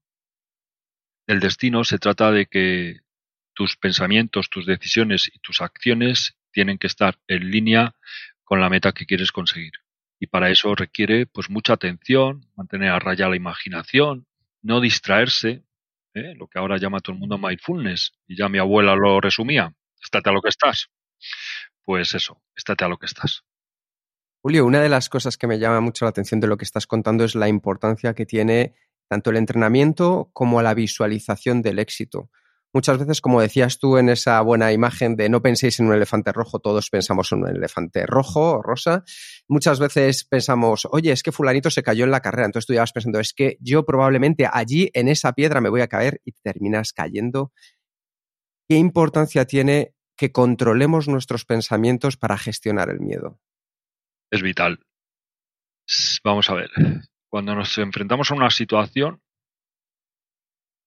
[1.27, 2.99] del destino, se trata de que
[3.53, 7.95] tus pensamientos, tus decisiones y tus acciones tienen que estar en línea
[8.43, 9.73] con la meta que quieres conseguir.
[10.19, 14.27] Y para eso requiere pues mucha atención, mantener a raya la imaginación,
[14.61, 15.63] no distraerse,
[16.13, 16.35] ¿eh?
[16.35, 20.29] lo que ahora llama todo el mundo mindfulness, y ya mi abuela lo resumía, estate
[20.29, 20.89] a lo que estás.
[21.83, 23.43] Pues eso, estate a lo que estás.
[24.43, 26.87] Julio, una de las cosas que me llama mucho la atención de lo que estás
[26.87, 28.73] contando es la importancia que tiene
[29.07, 32.31] tanto el entrenamiento como la visualización del éxito.
[32.73, 36.31] Muchas veces, como decías tú en esa buena imagen de no penséis en un elefante
[36.31, 39.03] rojo, todos pensamos en un elefante rojo o rosa.
[39.47, 42.79] Muchas veces pensamos, oye, es que fulanito se cayó en la carrera, entonces tú ya
[42.79, 46.31] vas pensando, es que yo probablemente allí en esa piedra me voy a caer y
[46.31, 47.51] terminas cayendo.
[48.67, 53.39] ¿Qué importancia tiene que controlemos nuestros pensamientos para gestionar el miedo?
[54.31, 54.79] Es vital.
[56.23, 56.71] Vamos a ver,
[57.27, 59.21] cuando nos enfrentamos a una situación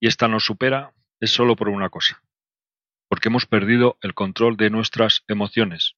[0.00, 2.22] y esta nos supera, es solo por una cosa,
[3.08, 5.94] porque hemos perdido el control de nuestras emociones.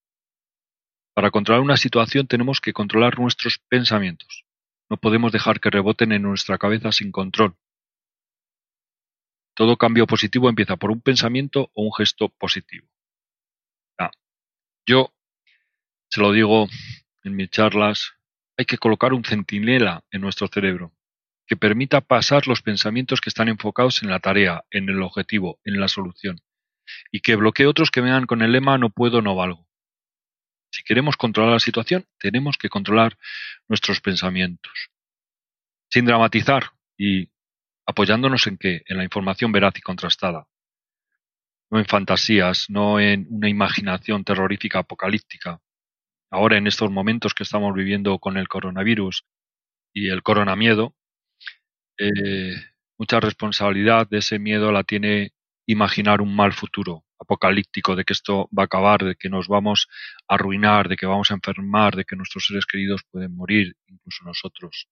[1.15, 4.45] Para controlar una situación tenemos que controlar nuestros pensamientos.
[4.91, 7.57] No podemos dejar que reboten en nuestra cabeza sin control.
[9.55, 12.87] Todo cambio positivo empieza por un pensamiento o un gesto positivo.
[14.89, 15.13] yo
[16.09, 16.69] se lo digo
[17.27, 18.13] en mis charlas,
[18.57, 20.93] hay que colocar un centinela en nuestro cerebro
[21.47, 25.79] que permita pasar los pensamientos que están enfocados en la tarea, en el objetivo, en
[25.79, 26.41] la solución,
[27.13, 29.67] y que bloquee otros que vengan con el lema no puedo, no valgo.
[30.73, 33.17] Si queremos controlar la situación, tenemos que controlar
[33.69, 34.91] nuestros pensamientos.
[35.89, 37.31] Sin dramatizar y
[37.87, 38.83] apoyándonos en qué?
[38.87, 40.49] En la información veraz y contrastada.
[41.71, 45.61] No en fantasías, no en una imaginación terrorífica apocalíptica,
[46.31, 49.25] ahora en estos momentos que estamos viviendo con el coronavirus
[49.93, 50.95] y el coronamiedo,
[51.99, 52.55] eh,
[52.99, 55.33] mucha responsabilidad de ese miedo la tiene
[55.67, 59.89] imaginar un mal futuro apocalíptico, de que esto va a acabar, de que nos vamos
[60.29, 64.25] a arruinar, de que vamos a enfermar, de que nuestros seres queridos pueden morir, incluso
[64.25, 64.89] nosotros.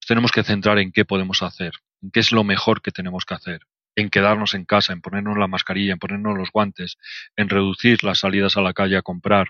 [0.00, 3.24] Nos tenemos que centrar en qué podemos hacer, en qué es lo mejor que tenemos
[3.24, 3.62] que hacer,
[3.96, 6.98] en quedarnos en casa, en ponernos la mascarilla, en ponernos los guantes,
[7.36, 9.48] en reducir las salidas a la calle a comprar,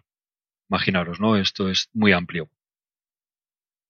[0.68, 1.36] Imaginaros, ¿no?
[1.36, 2.48] Esto es muy amplio.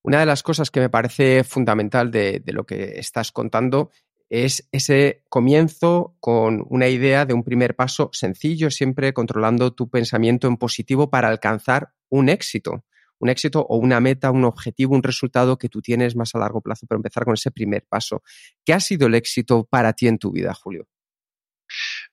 [0.02, 3.90] Una de las cosas que me parece fundamental de, lo que estás contando
[4.28, 10.46] es ese comienzo con una idea de un primer paso sencillo, siempre controlando tu pensamiento
[10.46, 12.84] en positivo para alcanzar un éxito,
[13.18, 16.60] un éxito o una meta, un objetivo, un resultado que tú tienes más a largo
[16.60, 18.22] plazo, pero empezar con ese primer paso.
[18.62, 20.86] ¿Qué ha sido el éxito para ti en tu vida, Julio?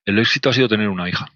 [0.06, 1.28] El éxito ha sido tener una hija.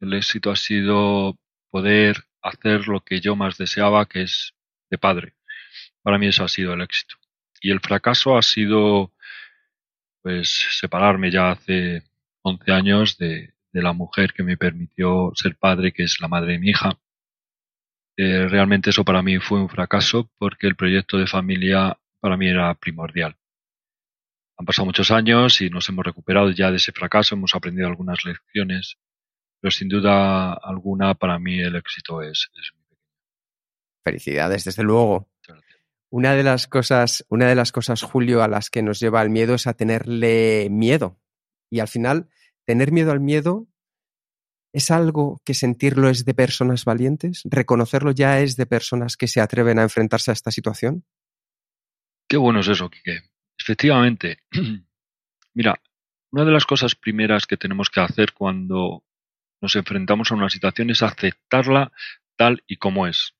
[0.00, 1.38] El éxito ha sido
[1.70, 4.54] poder hacer lo que yo más deseaba, que es
[4.90, 5.34] de padre.
[6.02, 7.16] Para mí eso ha sido el éxito.
[7.60, 9.12] Y el fracaso ha sido,
[10.22, 12.02] pues, separarme ya hace
[12.42, 16.58] 11 años de, la mujer que me permitió ser padre, que es la madre de
[16.58, 16.98] mi hija.
[18.16, 22.48] Eh, realmente eso para mí fue un fracaso porque el proyecto de familia para mí
[22.48, 23.36] era primordial.
[24.56, 28.24] Han pasado muchos años y nos hemos recuperado ya de ese fracaso, hemos aprendido algunas
[28.24, 28.98] lecciones
[29.60, 33.08] pero sin duda alguna para mí el éxito es, muy pequeño.
[34.04, 35.28] Felicidades, desde luego.
[36.10, 39.30] Una de las cosas, una de las cosas, Julio, a las que nos lleva el
[39.30, 41.20] miedo es a tenerle miedo.
[41.70, 42.30] Y al final,
[42.64, 43.68] tener miedo al miedo
[44.72, 47.42] ¿Es algo que sentirlo es de personas valientes?
[47.44, 51.04] ¿Reconocerlo ya es de personas que se atreven a enfrentarse a esta situación?
[52.28, 53.22] Qué bueno es eso, Quique.
[53.58, 54.38] Efectivamente.
[55.54, 55.80] Mira,
[56.30, 59.04] una de las cosas primeras que tenemos que hacer cuando
[59.60, 61.92] nos enfrentamos a una situación es aceptarla
[62.36, 63.34] tal y como es.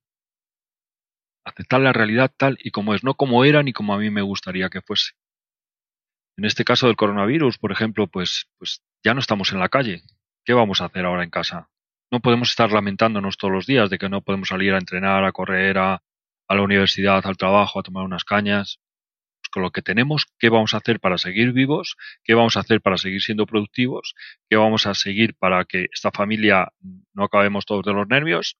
[1.44, 4.22] Aceptar la realidad tal y como es, no como era ni como a mí me
[4.22, 5.12] gustaría que fuese.
[6.37, 10.02] En este caso del coronavirus, por ejemplo, pues, pues ya no estamos en la calle.
[10.44, 11.68] ¿Qué vamos a hacer ahora en casa?
[12.11, 15.33] No podemos estar lamentándonos todos los días de que no podemos salir a entrenar, a
[15.33, 16.02] correr, a,
[16.48, 18.81] a la universidad, al trabajo, a tomar unas cañas.
[19.59, 21.97] Lo que tenemos, ¿qué vamos a hacer para seguir vivos?
[22.25, 24.14] ¿Qué vamos a hacer para seguir siendo productivos?
[24.49, 26.73] ¿Qué vamos a seguir para que esta familia
[27.12, 28.57] no acabemos todos de los nervios?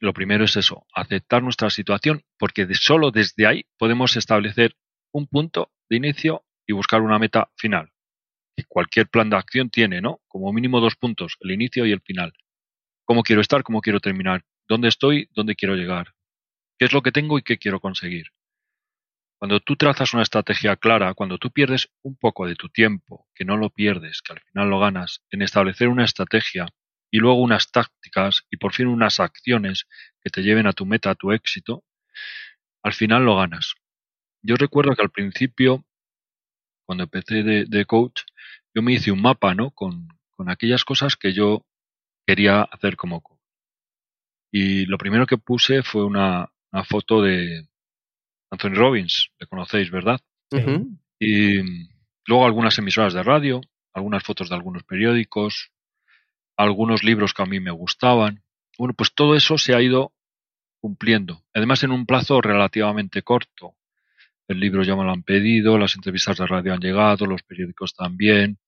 [0.00, 4.76] Lo primero es eso, aceptar nuestra situación, porque de solo desde ahí podemos establecer
[5.12, 7.90] un punto de inicio y buscar una meta final.
[8.68, 10.20] Cualquier plan de acción tiene, ¿no?
[10.28, 12.32] Como mínimo dos puntos, el inicio y el final.
[13.04, 13.62] ¿Cómo quiero estar?
[13.62, 14.44] ¿Cómo quiero terminar?
[14.68, 15.28] ¿Dónde estoy?
[15.32, 16.14] ¿Dónde quiero llegar?
[16.78, 18.26] ¿Qué es lo que tengo y qué quiero conseguir?
[19.38, 23.44] Cuando tú trazas una estrategia clara, cuando tú pierdes un poco de tu tiempo, que
[23.44, 26.66] no lo pierdes, que al final lo ganas, en establecer una estrategia
[27.10, 29.86] y luego unas tácticas y por fin unas acciones
[30.22, 31.84] que te lleven a tu meta, a tu éxito,
[32.82, 33.74] al final lo ganas.
[34.42, 35.84] Yo recuerdo que al principio,
[36.86, 38.22] cuando empecé de, coach,
[38.74, 39.70] yo me hice un mapa, ¿no?
[39.70, 41.64] Con, con aquellas cosas que yo
[42.26, 43.40] quería hacer como coach.
[44.52, 47.68] Y lo primero que puse fue una, una foto de
[48.54, 50.20] Anthony Robbins, le conocéis, ¿verdad?
[51.18, 51.58] Y
[52.26, 53.60] luego algunas emisoras de radio,
[53.92, 55.72] algunas fotos de algunos periódicos,
[56.56, 58.42] algunos libros que a mí me gustaban.
[58.78, 60.12] Bueno, pues todo eso se ha ido
[60.80, 61.42] cumpliendo.
[61.52, 63.74] Además, en un plazo relativamente corto.
[64.46, 67.94] El libro ya me lo han pedido, las entrevistas de radio han llegado, los periódicos
[67.94, 68.58] también.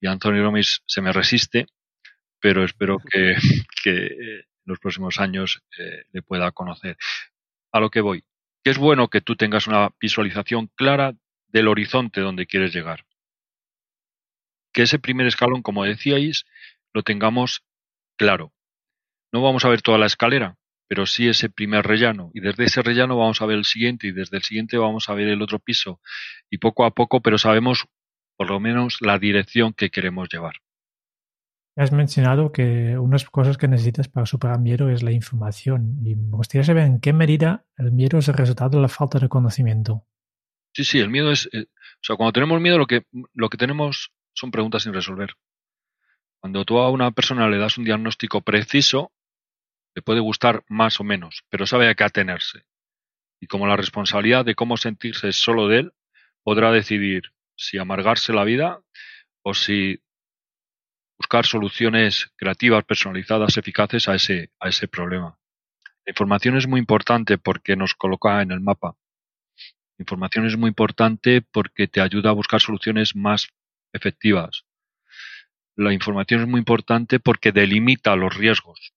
[0.00, 1.66] Y Anthony Robbins se me resiste,
[2.40, 3.36] pero espero que,
[3.84, 6.96] en los próximos años eh, le pueda conocer.
[7.72, 8.24] A lo que voy,
[8.64, 11.14] que es bueno que tú tengas una visualización clara
[11.48, 13.04] del horizonte donde quieres llegar.
[14.72, 16.46] Que ese primer escalón, como decíais,
[16.94, 17.62] lo tengamos
[18.16, 18.54] claro.
[19.32, 20.56] No vamos a ver toda la escalera,
[20.88, 22.30] pero sí ese primer rellano.
[22.32, 25.14] Y desde ese rellano vamos a ver el siguiente y desde el siguiente vamos a
[25.14, 26.00] ver el otro piso.
[26.48, 27.86] Y poco a poco, pero sabemos
[28.36, 30.54] por lo menos la dirección que queremos llevar.
[31.76, 35.98] Has mencionado que unas cosas que necesitas para superar miedo es la información.
[36.04, 39.18] Y me gustaría saber en qué medida el miedo es el resultado de la falta
[39.18, 40.06] de conocimiento.
[40.72, 41.48] Sí, sí, el miedo es.
[41.52, 45.34] Eh, o sea, cuando tenemos miedo, lo que, lo que tenemos son preguntas sin resolver.
[46.40, 49.12] Cuando tú a una persona le das un diagnóstico preciso,
[49.94, 52.66] le puede gustar más o menos, pero sabe a qué atenerse.
[53.40, 55.92] Y como la responsabilidad de cómo sentirse es solo de él,
[56.42, 58.80] podrá decidir si amargarse la vida
[59.42, 60.03] o si
[61.18, 65.38] buscar soluciones creativas, personalizadas, eficaces a ese, a ese problema.
[66.06, 68.96] La información es muy importante porque nos coloca en el mapa.
[69.96, 73.48] La información es muy importante porque te ayuda a buscar soluciones más
[73.92, 74.64] efectivas.
[75.76, 78.92] La información es muy importante porque delimita los riesgos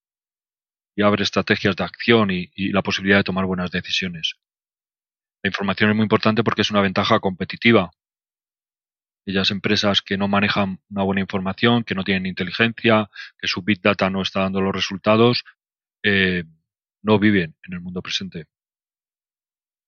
[0.95, 4.35] y abre estrategias de acción y, la posibilidad de tomar buenas decisiones.
[5.43, 7.91] La información es muy importante porque es una ventaja competitiva.
[9.27, 13.81] Aquellas empresas que no manejan una buena información, que no tienen inteligencia, que su big
[13.81, 15.43] data no está dando los resultados,
[16.01, 16.45] eh,
[17.01, 18.45] no viven en el mundo presente.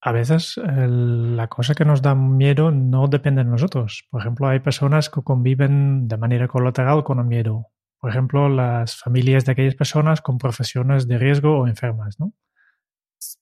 [0.02, 4.06] A veces la cosa que nos da miedo no depende de nosotros.
[4.10, 8.96] Por ejemplo, hay personas que conviven de manera colateral con el miedo por ejemplo, las
[8.96, 12.32] familias de aquellas personas con profesiones de riesgo o enfermas, ¿no?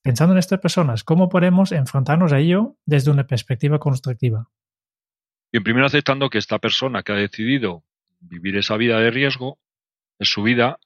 [0.03, 4.49] Pensando en estas personas, ¿cómo podemos enfrentarnos a ello desde una perspectiva constructiva?
[5.51, 7.83] Bien, primero aceptando que esta persona que ha decidido
[8.19, 9.59] vivir esa vida de riesgo
[10.19, 10.79] es su vida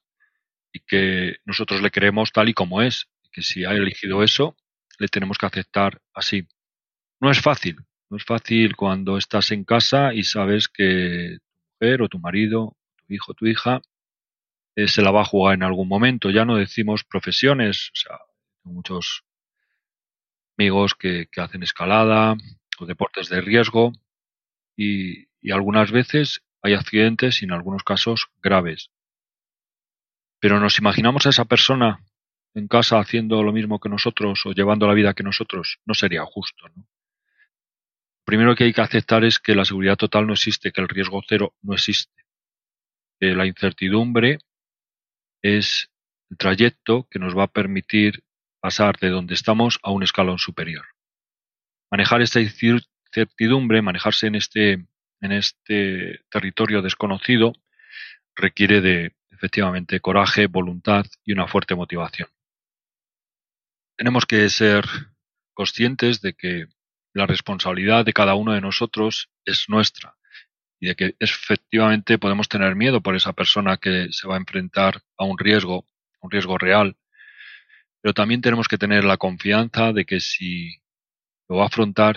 [0.72, 4.56] y que nosotros le queremos tal y como es, y que si ha elegido eso,
[4.98, 6.48] le tenemos que aceptar así.
[7.20, 7.76] No es fácil,
[8.08, 12.76] no es fácil cuando estás en casa y sabes que tu mujer o tu marido
[13.06, 13.82] tu hijo, tu hija,
[14.76, 16.30] eh, se la va a jugar en algún momento.
[16.30, 18.18] Ya no decimos profesiones, o sea,
[18.62, 19.24] muchos
[20.56, 22.36] amigos que, hacen escalada
[22.78, 23.92] o deportes de riesgo
[24.76, 28.90] y, y algunas veces hay accidentes y en algunos casos graves.
[30.40, 32.00] Pero nos imaginamos a esa persona
[32.54, 36.24] en casa haciendo lo mismo que nosotros o llevando la vida que nosotros, no sería
[36.24, 36.68] justo.
[36.74, 36.86] ¿no?
[38.24, 41.22] Primero que hay que aceptar es que la seguridad total no existe, que el riesgo
[41.26, 42.24] cero no existe
[43.32, 44.38] la incertidumbre
[45.42, 45.90] es
[46.30, 48.24] el trayecto que nos va a permitir
[48.60, 50.84] pasar de donde estamos a un escalón superior.
[51.90, 52.40] Manejar esta
[53.14, 54.72] incertidumbre, manejarse en este,
[55.20, 57.52] en este territorio desconocido,
[58.34, 62.28] requiere de efectivamente coraje, voluntad y una fuerte motivación.
[63.96, 64.84] Tenemos que ser
[65.52, 66.66] conscientes de que
[67.12, 70.16] la responsabilidad de cada uno de nosotros es nuestra
[70.80, 75.02] y de que efectivamente podemos tener miedo por esa persona que se va a enfrentar
[75.16, 75.86] a un riesgo,
[76.20, 76.96] un riesgo real,
[78.00, 80.82] pero también tenemos que tener la confianza de que si
[81.48, 82.16] lo va a afrontar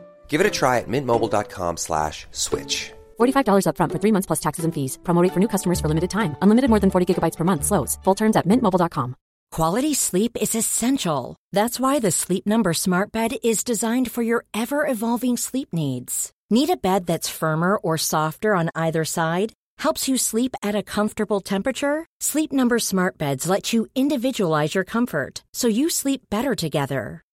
[0.31, 2.93] Give it a try at mintmobile.com slash switch.
[3.19, 4.97] $45 upfront for three months plus taxes and fees.
[5.03, 6.35] Promo rate for new customers for limited time.
[6.41, 7.65] Unlimited more than 40 gigabytes per month.
[7.65, 7.99] Slows.
[8.05, 9.15] Full terms at mintmobile.com.
[9.57, 11.35] Quality sleep is essential.
[11.51, 16.31] That's why the Sleep Number Smart Bed is designed for your ever evolving sleep needs.
[16.49, 19.51] Need a bed that's firmer or softer on either side?
[19.83, 22.05] Helps you sleep at a comfortable temperature?
[22.21, 27.21] Sleep Number Smart Beds let you individualize your comfort so you sleep better together.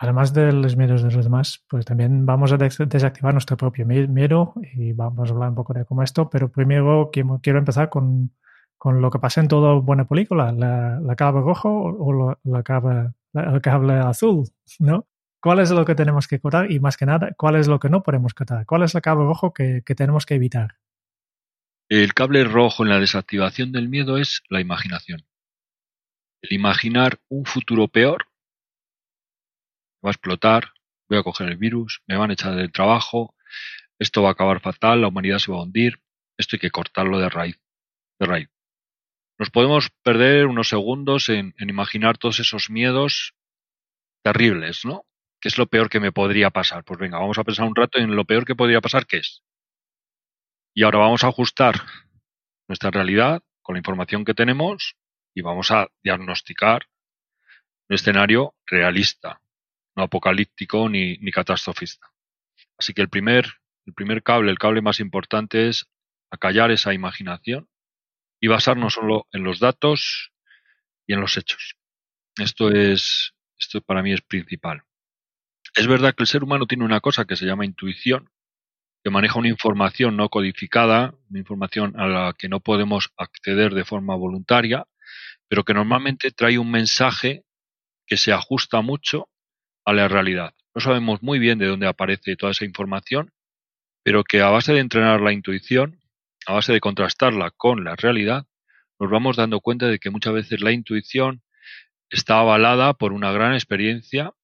[0.00, 4.54] Además de los miedos de los demás, pues también vamos a desactivar nuestro propio miedo
[4.74, 8.30] y vamos a hablar un poco de cómo esto, pero primero quiero empezar con,
[8.76, 13.60] con lo que pasa en toda buena película, la, cable rojo o la cable, el
[13.60, 14.44] cable azul,
[14.78, 15.08] ¿no?
[15.40, 16.70] ¿Cuál es lo que tenemos que cortar?
[16.70, 18.66] Y más que nada, ¿cuál es lo que no podemos cortar?
[18.66, 20.76] ¿Cuál es el cable rojo que, que tenemos que evitar?
[21.88, 25.26] El cable rojo en la desactivación del miedo es la imaginación.
[26.40, 28.27] El imaginar un futuro peor
[30.04, 30.72] va a explotar,
[31.08, 33.34] voy a coger el virus, me van a echar del trabajo,
[33.98, 36.00] esto va a acabar fatal, la humanidad se va a hundir,
[36.36, 37.60] esto hay que cortarlo de raíz.
[38.18, 38.48] De raíz.
[39.38, 43.34] Nos podemos perder unos segundos en, en imaginar todos esos miedos
[44.22, 45.04] terribles, ¿no?
[45.40, 46.84] ¿Qué es lo peor que me podría pasar?
[46.84, 49.44] Pues venga, vamos a pensar un rato en lo peor que podría pasar, ¿qué es?
[50.74, 51.74] Y ahora vamos a ajustar
[52.68, 54.96] nuestra realidad con la información que tenemos
[55.34, 56.86] y vamos a diagnosticar
[57.88, 59.40] un escenario realista,
[59.98, 62.06] no apocalíptico ni, ni catastrofista.
[62.78, 63.46] Así que el primer,
[63.84, 65.86] el primer cable, el cable más importante es
[66.30, 67.68] acallar esa imaginación
[68.40, 70.30] y basarnos solo en los datos
[71.06, 71.74] y en los hechos.
[72.36, 74.84] Esto es, esto para mí es principal.
[75.74, 78.30] Es verdad que el ser humano tiene una cosa que se llama intuición,
[79.02, 83.84] que maneja una información no codificada, una información a la que no podemos acceder de
[83.84, 84.86] forma voluntaria,
[85.48, 87.42] pero que normalmente trae un mensaje
[88.06, 89.28] que se ajusta mucho
[89.88, 90.52] a la realidad.
[90.74, 93.32] No sabemos muy bien de dónde aparece toda esa información,
[94.04, 95.98] pero que a base de entrenar la intuición,
[96.46, 98.46] a base de contrastarla con la realidad,
[99.00, 101.42] nos vamos dando cuenta de que muchas veces la intuición
[102.10, 104.34] está avalada por una gran experiencia,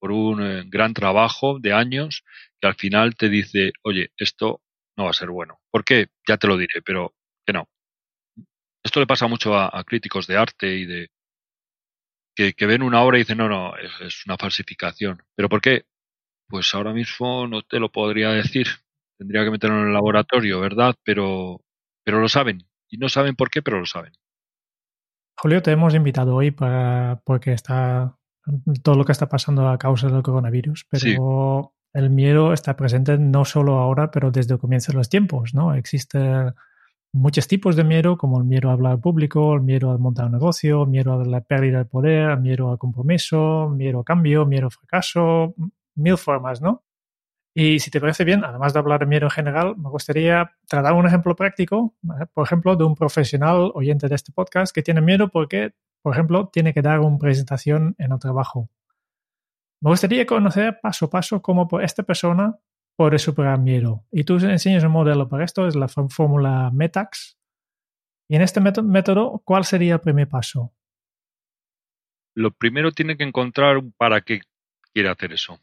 [0.00, 2.24] por un eh, gran trabajo de años,
[2.60, 4.62] que al final te dice, oye, esto
[4.96, 5.60] no va a ser bueno.
[5.70, 6.08] ¿Por qué?
[6.26, 7.14] Ya te lo diré, pero
[7.46, 7.68] que no.
[8.82, 11.08] Esto le pasa mucho a, a críticos de arte y de,
[12.34, 15.22] que, ven una obra y dicen, no, no, es, una falsificación.
[15.34, 15.86] ¿Pero por qué?
[16.48, 18.66] Pues ahora mismo no te lo podría decir.
[19.18, 20.94] Tendría que meterlo en el laboratorio, ¿verdad?
[21.04, 21.60] Pero,
[22.04, 22.66] pero lo saben.
[22.88, 24.12] Y no saben por qué, pero lo saben.
[25.36, 28.16] Julio, te hemos invitado hoy para, porque está
[28.82, 33.44] todo lo que está pasando a causa del coronavirus, pero el miedo está presente no
[33.44, 35.74] solo ahora, pero desde el comienzo de los tiempos, ¿no?
[35.74, 36.52] Existe
[37.14, 40.32] muchos tipos de miedo, como el miedo a hablar público, el miedo a montar un
[40.32, 44.44] negocio, el miedo a la pérdida de poder, el miedo al compromiso, miedo a cambio,
[44.44, 45.54] miedo a fracaso,
[45.94, 46.82] mil formas, ¿no?
[47.54, 50.92] Y si te parece bien, además de hablar de miedo en general, me gustaría tratar
[50.94, 51.94] un ejemplo práctico,
[52.34, 56.48] por ejemplo, de un profesional oyente de este podcast que tiene miedo porque, por ejemplo,
[56.52, 58.68] tiene que dar una presentación en el trabajo.
[59.80, 62.58] Me gustaría conocer paso a paso cómo esta persona
[62.96, 64.04] por superar miedo.
[64.10, 67.36] Y tú enseñas un modelo para esto, es la fórmula METAX.
[68.28, 70.72] Y en este método, ¿cuál sería el primer paso?
[72.34, 74.40] Lo primero tiene que encontrar un para qué
[74.92, 75.60] quiere hacer eso.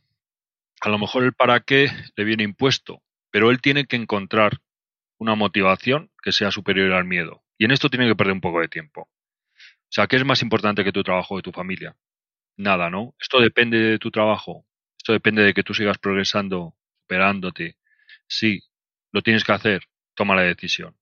[0.82, 3.02] A lo mejor el para qué le viene impuesto,
[3.32, 4.60] pero él tiene que encontrar
[5.18, 7.44] una motivación que sea superior al miedo.
[7.58, 9.02] Y en esto tiene que perder un poco de tiempo.
[9.02, 11.96] O sea, ¿qué es más importante que tu trabajo o tu familia?
[12.58, 13.16] Nada, ¿no?
[13.20, 14.66] Esto depende de tu trabajo.
[14.98, 16.76] Esto depende de que tú sigas progresando,
[17.12, 17.76] superándote.
[18.28, 18.62] Sí,
[19.12, 19.84] lo tienes que hacer,
[20.16, 20.96] toma la decisión.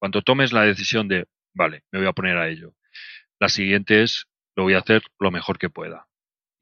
[0.00, 2.74] Cuando tomes la decisión de, vale, me voy a poner a ello,
[3.38, 6.08] la siguiente es, lo voy a hacer lo mejor que pueda.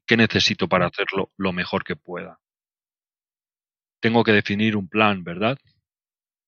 [0.05, 2.39] ¿Qué necesito para hacerlo lo mejor que pueda?
[3.99, 5.57] Tengo que definir un plan, ¿verdad?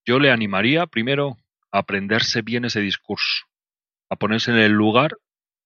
[0.05, 1.38] Yo le animaría primero
[1.72, 3.45] a aprenderse bien ese discurso,
[4.11, 5.18] a ponerse en el lugar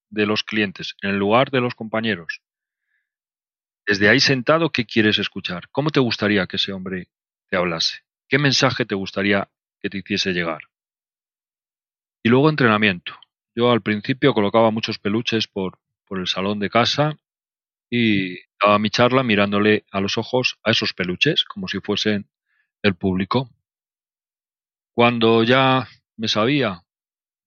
[0.08, 2.40] de los clientes, en el lugar de los compañeros.
[3.88, 5.70] Desde ahí sentado, ¿qué quieres escuchar?
[5.72, 7.08] ¿Cómo te gustaría que ese hombre
[7.48, 8.02] te hablase?
[8.28, 9.48] ¿Qué mensaje te gustaría
[9.80, 10.60] que te hiciese llegar?
[12.22, 13.14] Y luego entrenamiento.
[13.56, 17.16] Yo al principio colocaba muchos peluches por, por el salón de casa
[17.90, 22.28] y daba mi charla mirándole a los ojos a esos peluches, como si fuesen
[22.82, 23.50] el público.
[24.94, 26.84] Cuando ya me sabía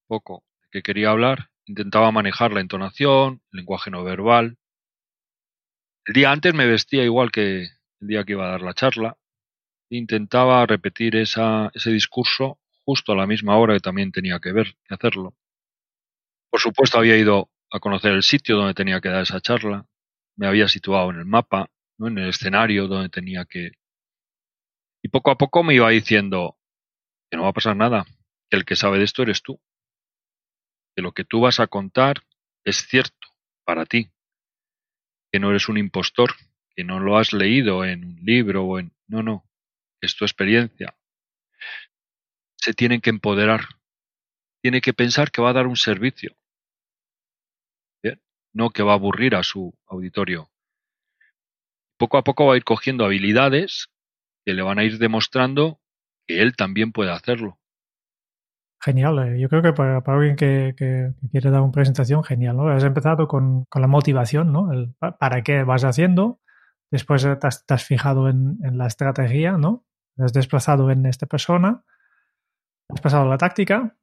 [0.08, 4.58] poco de qué quería hablar, intentaba manejar la entonación, el lenguaje no verbal.
[6.06, 7.62] El día antes me vestía igual que
[8.02, 9.18] el día que iba a dar la charla.
[9.89, 14.76] Intentaba repetir esa, ese discurso justo a la misma hora que también tenía que ver
[14.86, 15.36] que hacerlo.
[16.49, 19.86] Por supuesto había ido a conocer el sitio donde tenía que dar esa charla,
[20.36, 22.08] me había situado en el mapa, ¿no?
[22.08, 23.72] en el escenario donde tenía que...
[25.04, 26.58] Y poco a poco me iba diciendo
[27.30, 28.06] que no va a pasar nada,
[28.49, 29.62] que el que sabe de esto eres tú,
[30.95, 32.24] que lo que tú vas a contar
[32.66, 33.28] es cierto
[33.64, 34.12] para ti,
[35.32, 36.34] que no eres un impostor,
[36.76, 38.92] que no lo has leído en un libro o en...
[39.08, 39.50] No, no,
[40.02, 40.96] es tu experiencia.
[42.58, 43.62] Se tienen que empoderar,
[44.62, 46.36] tiene que pensar que va a dar un servicio,
[48.54, 50.52] no que va a aburrir a su auditorio.
[51.98, 53.90] Poco a poco va a ir cogiendo habilidades
[54.46, 55.80] que le van a ir demostrando
[56.28, 57.60] que él también puede hacerlo.
[58.84, 59.40] Genial, eh.
[59.40, 60.74] yo creo que para, alguien que,
[61.32, 62.68] quiere dar una presentación, genial, ¿no?
[62.68, 64.74] Has empezado con, la motivación, ¿no?
[64.74, 66.40] El, para qué vas haciendo,
[66.90, 69.86] después te has, fijado en, la estrategia, ¿no?
[70.18, 71.84] Has desplazado en esta persona,
[72.90, 73.96] has pasado la táctica,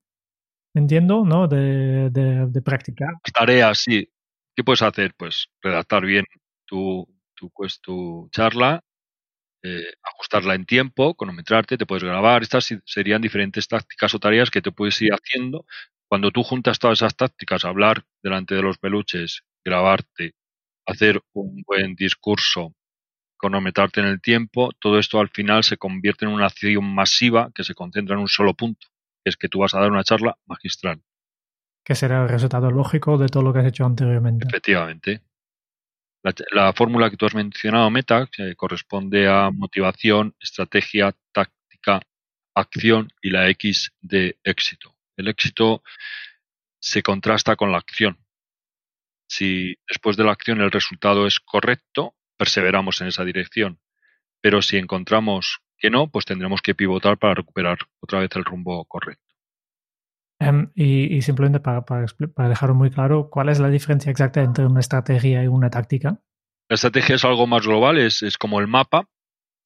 [0.75, 1.49] entiendo, ¿no?
[1.49, 3.15] De, de, de practicar.
[3.35, 4.09] Tareas, sí.
[4.55, 5.13] ¿Qué puedes hacer?
[5.17, 6.25] Pues redactar bien
[6.67, 7.05] tu,
[7.35, 8.85] tu, pues, tu charla,
[9.63, 12.43] eh, ajustarla en tiempo, cronometrarte, te puedes grabar.
[12.43, 15.65] Estas serían diferentes tácticas o tareas que te puedes ir haciendo.
[16.09, 20.35] Cuando tú juntas todas esas tácticas, hablar delante de los peluches, grabarte,
[20.87, 22.75] hacer un buen discurso,
[23.37, 27.65] cronometrarte en el tiempo, todo esto al final se convierte en una acción masiva que
[27.65, 28.87] se concentra en un solo punto,
[29.25, 31.03] que es que tú vas a dar una charla magistral
[31.89, 34.47] que será el resultado lógico de todo lo que has hecho anteriormente.
[34.47, 35.23] Efectivamente.
[36.23, 42.01] La, fórmula que tú has mencionado, meta, corresponde a motivación, estrategia, táctica,
[42.55, 44.97] acción y la X de éxito.
[45.17, 45.83] El éxito
[46.81, 48.19] se contrasta con la acción.
[49.29, 53.81] Si después de la acción el resultado es correcto, perseveramos en esa dirección.
[54.41, 58.85] Pero si encontramos que no, pues tendremos que pivotar para recuperar otra vez el rumbo
[58.87, 59.28] correcto.
[60.41, 64.67] Em, y, simplemente para, para, para, dejarlo muy claro, ¿cuál es la diferencia exacta entre
[64.67, 66.21] una estrategia y una táctica?
[66.69, 69.09] La estrategia es algo más global, es, como el mapa,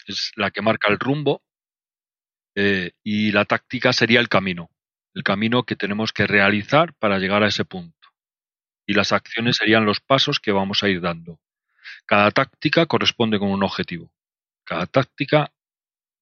[0.07, 1.43] es la que marca el rumbo,
[2.55, 4.71] eh, y la táctica sería el camino,
[5.15, 8.09] el camino que tenemos que realizar para llegar a ese punto.
[8.87, 11.39] Y las acciones serían los pasos que vamos a ir dando.
[12.07, 14.13] Cada táctica corresponde con un objetivo.
[14.65, 15.53] Cada táctica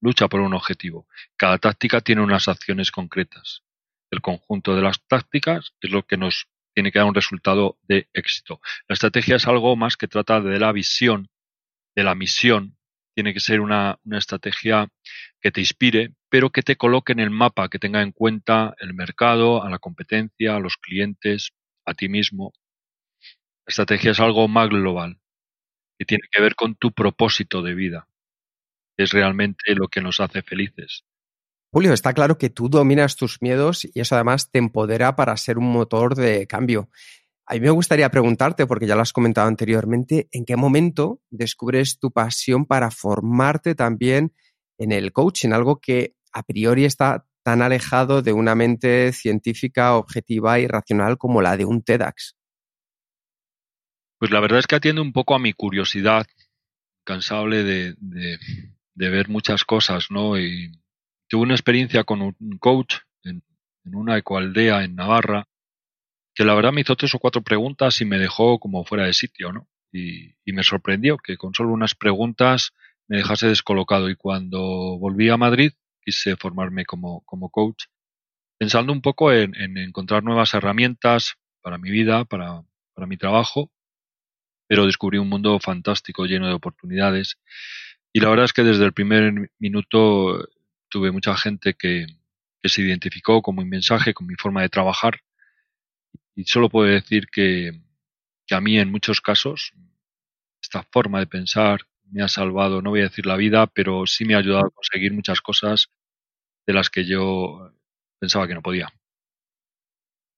[0.01, 1.07] lucha por un objetivo.
[1.37, 3.63] Cada táctica tiene unas acciones concretas
[4.11, 8.07] el conjunto de las tácticas es lo que nos tiene que dar un resultado de
[8.13, 8.61] éxito.
[8.87, 11.29] La estrategia es algo más que trata de la visión,
[11.95, 12.77] de la misión.
[13.13, 14.89] Tiene que ser una, estrategia
[15.41, 18.93] que te inspire, pero que te coloque en el mapa, que tenga en cuenta el
[18.93, 21.51] mercado, a la competencia, a los clientes,
[21.85, 22.53] a ti mismo.
[23.65, 25.19] La estrategia es algo más global,
[25.99, 28.07] que tiene que ver con tu propósito de vida.
[28.97, 31.03] Es realmente lo que nos hace felices.
[31.73, 35.57] Julio, está claro que tú dominas tus miedos y eso además te empodera para ser
[35.57, 36.89] un motor de cambio.
[37.45, 41.97] A mí me gustaría preguntarte, porque ya lo has comentado anteriormente, ¿en qué momento descubres
[41.97, 44.33] tu pasión para formarte también
[44.77, 45.51] en el coaching?
[45.51, 51.41] Algo que a priori está tan alejado de una mente científica, objetiva y racional como
[51.41, 52.35] la de un TEDx.
[54.19, 56.27] Pues la verdad es que atiende un poco a mi curiosidad,
[57.03, 57.95] cansable de,
[58.95, 60.37] ver muchas cosas, ¿no?
[60.37, 60.71] Y
[61.31, 63.41] tuve una experiencia con un coach en,
[63.85, 65.47] una ecoaldea en Navarra
[66.35, 69.13] que la verdad me hizo tres o cuatro preguntas y me dejó como fuera de
[69.13, 69.67] sitio, ¿no?
[69.93, 72.73] Y, me sorprendió que con solo unas preguntas
[73.07, 74.59] me dejase descolocado y cuando
[74.99, 75.71] volví a Madrid
[76.01, 77.85] quise formarme como, como coach
[78.57, 82.61] pensando un poco en, encontrar nuevas herramientas para mi vida, para,
[82.93, 83.71] para mi trabajo,
[84.67, 87.37] pero descubrí un mundo fantástico, lleno de oportunidades.
[88.11, 90.45] Y la verdad es que desde el primer minuto
[90.91, 92.05] tuve mucha gente que,
[92.63, 95.21] se identificó con mi mensaje, con mi forma de trabajar.
[96.35, 97.71] Y solo puedo decir que,
[98.45, 99.73] que a mí en muchos casos
[100.61, 101.81] esta forma de pensar
[102.11, 104.69] me ha salvado, no voy a decir la vida, pero sí me ha ayudado a
[104.69, 105.89] conseguir muchas cosas
[106.67, 107.71] de las que yo
[108.19, 108.89] pensaba que no podía.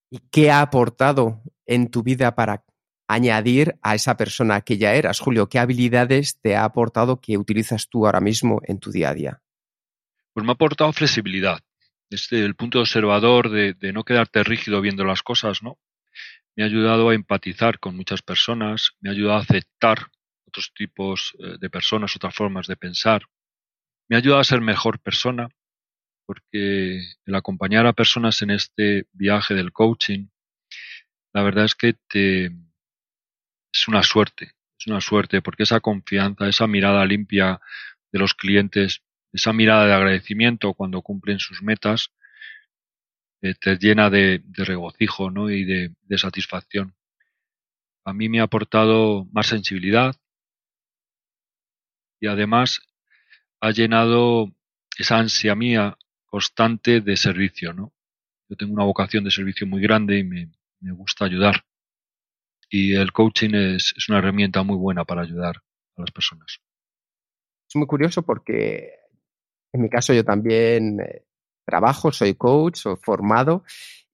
[0.09, 2.63] ¿Y qué ha aportado en tu vida para
[3.09, 5.19] añadir a esa persona que ya eras?
[5.19, 9.13] Julio, ¿qué habilidades te ha aportado que utilizas tú ahora mismo en tu día a
[9.13, 9.42] día?
[10.33, 11.59] Pues me ha aportado flexibilidad,
[12.09, 15.77] desde el punto observador de, de no quedarte rígido viendo las cosas, ¿no?
[16.55, 20.07] Me ha ayudado a empatizar con muchas personas, me ha ayudado a aceptar
[20.53, 23.23] otros tipos eh, de personas, otras formas de pensar.
[24.07, 25.49] Me ha ayudado a ser mejor persona,
[26.27, 30.27] porque el acompañar a personas en este viaje del coaching,
[31.33, 36.67] la verdad es que te, es una suerte, es una suerte, porque esa confianza, esa
[36.67, 37.59] mirada limpia
[38.11, 39.01] de los clientes,
[39.33, 42.11] esa mirada de agradecimiento cuando cumplen sus metas,
[43.41, 45.49] eh, te llena de, regocijo ¿no?
[45.49, 46.95] y de, satisfacción.
[48.05, 50.15] A mí me ha aportado más sensibilidad,
[52.19, 52.79] y además
[53.59, 54.49] ha llenado
[54.97, 57.93] esa ansia mía constante de servicio, ¿no?
[58.47, 60.49] Yo tengo una vocación de servicio muy grande y me,
[60.93, 61.65] gusta ayudar.
[62.69, 65.57] Y el coaching es, una herramienta muy buena para ayudar
[65.97, 66.61] a las personas.
[67.67, 69.02] Es muy curioso porque
[69.73, 71.25] en mi caso yo también eh,
[71.65, 73.63] trabajo, soy coach, o formado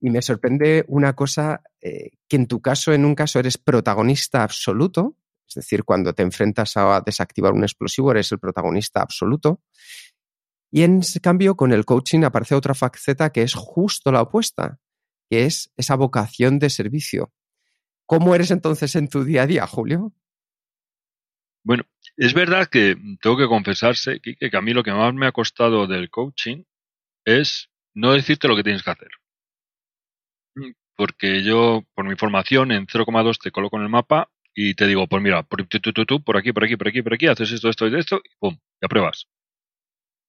[0.01, 4.43] y me sorprende una cosa eh, que en tu caso, en un caso eres protagonista
[4.43, 5.15] absoluto
[5.49, 9.61] es decir, cuando te enfrentas a desactivar un explosivo, eres el protagonista absoluto.
[10.71, 14.79] Y en cambio, con el coaching aparece otra faceta que es justo la opuesta,
[15.27, 17.33] que es esa vocación de servicio.
[18.05, 20.13] ¿Cómo eres entonces en tu día a día, Julio?
[21.63, 21.83] Bueno,
[22.17, 25.87] es verdad que tengo que confesarse, que a mí lo que más me ha costado
[25.87, 26.63] del coaching
[27.25, 29.09] es no decirte lo que tienes que hacer.
[30.95, 35.07] Porque yo, por mi formación, en 0,2 te coloco en el mapa y te digo,
[35.07, 37.51] pues mira, por, tú, tú, tú, por aquí, por aquí, por aquí, por aquí, haces
[37.51, 39.27] esto, esto y esto, y pum, ya pruebas.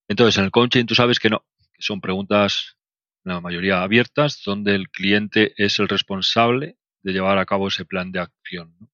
[0.08, 2.76] Entonces, en el coaching tú sabes que no, que son preguntas,
[3.24, 8.12] la mayoría abiertas, donde el cliente es el responsable de llevar a cabo ese plan
[8.12, 8.74] de acción.
[8.78, 8.88] ¿no?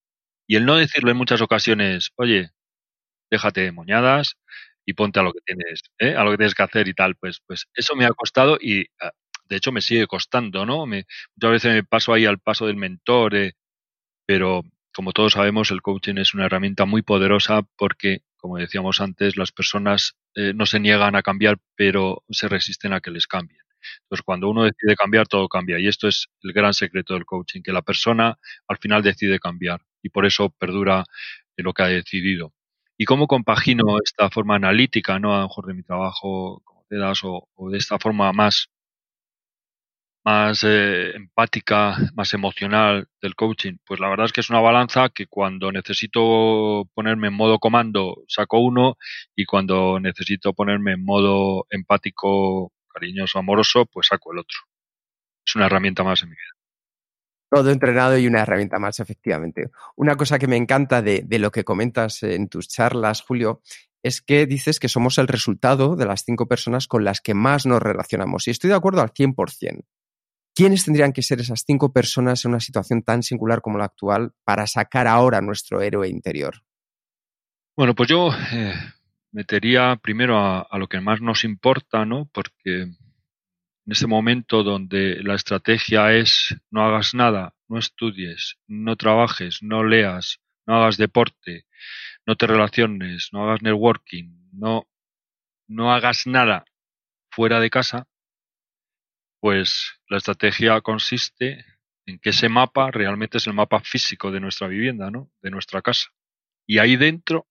[0.47, 2.51] Y el no decirle en muchas ocasiones, oye,
[3.31, 4.37] déjate de moñadas
[4.87, 6.15] y ponte a lo que tienes, ¿eh?
[6.17, 8.87] a lo que tienes que hacer y tal, pues, pues eso me ha costado y
[9.01, 9.11] ah,
[9.49, 10.87] de hecho me sigue costando, ¿no?
[10.87, 11.05] Me,
[11.37, 13.53] muchas veces me paso ahí al paso del mentor, eh,
[14.27, 14.63] pero
[14.95, 19.53] como todos sabemos, el coaching es una herramienta muy poderosa porque, como decíamos antes, las
[19.53, 23.61] personas eh, no se niegan a cambiar, pero se resisten a que les cambien.
[24.05, 25.79] Entonces, cuando uno decide cambiar, todo cambia.
[25.79, 28.39] Y esto es el gran secreto del coaching, que la persona
[28.69, 31.05] al final decide cambiar y por eso perdura
[31.57, 32.53] lo que ha decidido.
[32.99, 36.97] ¿Y cómo compagino esta forma analítica, no a lo mejor de mi trabajo como te
[36.99, 38.69] das, o, o de esta forma más
[40.25, 43.77] más eh, empática, más emocional del coaching?
[43.87, 48.25] Pues la verdad es que es una balanza que cuando necesito ponerme en modo comando
[48.29, 48.97] saco uno
[49.37, 54.59] y cuando necesito ponerme en modo empático, cariñoso, amoroso, pues saco el otro.
[55.47, 56.56] Es una herramienta más en mi vida.
[57.51, 59.71] Todo entrenado y una herramienta más, efectivamente.
[59.95, 63.63] Una cosa que me encanta de, de lo que comentas en tus charlas, Julio,
[64.03, 67.67] es que dices que somos el resultado de las cinco personas con las que más
[67.67, 68.47] nos relacionamos.
[68.47, 69.85] Y estoy de acuerdo al 100%.
[70.55, 74.33] ¿Quiénes tendrían que ser esas cinco personas en una situación tan singular como la actual
[74.45, 76.63] para sacar ahora nuestro héroe interior?
[77.77, 78.73] Bueno, pues yo eh,
[79.33, 82.31] metería primero a, a, lo que más nos importa, ¿no?
[82.33, 82.87] Porque
[83.87, 89.85] en ese momento donde la estrategia es no hagas nada, no estudies, no trabajes, no
[89.85, 91.67] leas, no hagas deporte,
[92.27, 94.89] no te relaciones, no hagas networking, no,
[95.69, 96.65] no hagas nada
[97.31, 98.09] fuera de casa,
[99.41, 101.65] pues la estrategia consiste
[102.07, 105.31] en que ese mapa realmente es el mapa físico de nuestra vivienda, ¿no?
[105.43, 106.09] De nuestra casa.
[106.67, 107.47] Y ahí dentro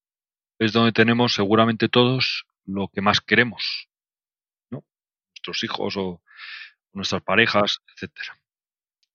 [0.59, 3.87] es donde tenemos seguramente todos lo que más queremos,
[4.69, 4.83] ¿no?
[5.33, 6.21] Nuestros hijos o
[6.95, 8.39] nuestras parejas, etcétera.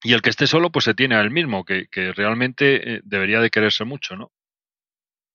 [0.02, 3.40] Y el que esté solo, pues se tiene a él mismo, que, realmente eh, debería
[3.40, 4.32] de quererse mucho, ¿no?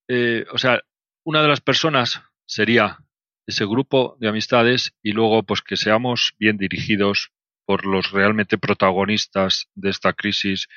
[0.08, 0.82] Eh, o sea,
[1.24, 2.98] una de las personas sería
[3.46, 7.32] ese grupo de amistades y luego pues que seamos bien dirigidos
[7.64, 10.68] por los realmente protagonistas de esta crisis,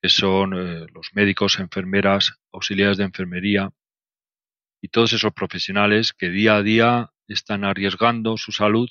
[0.00, 3.70] que son eh, los médicos, enfermeras, auxiliares de enfermería
[4.82, 8.88] y todos esos profesionales que día a día están arriesgando su salud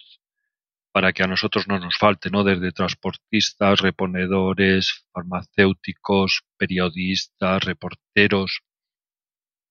[0.93, 2.43] para que a nosotros no nos falte, ¿no?
[2.43, 8.61] Desde transportistas, reponedores, farmacéuticos, periodistas, reporteros,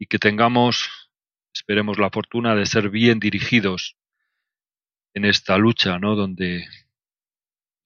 [0.00, 0.90] y que tengamos,
[1.54, 3.96] esperemos, la fortuna de ser bien dirigidos
[5.14, 6.16] en esta lucha, ¿no?
[6.16, 6.68] Donde el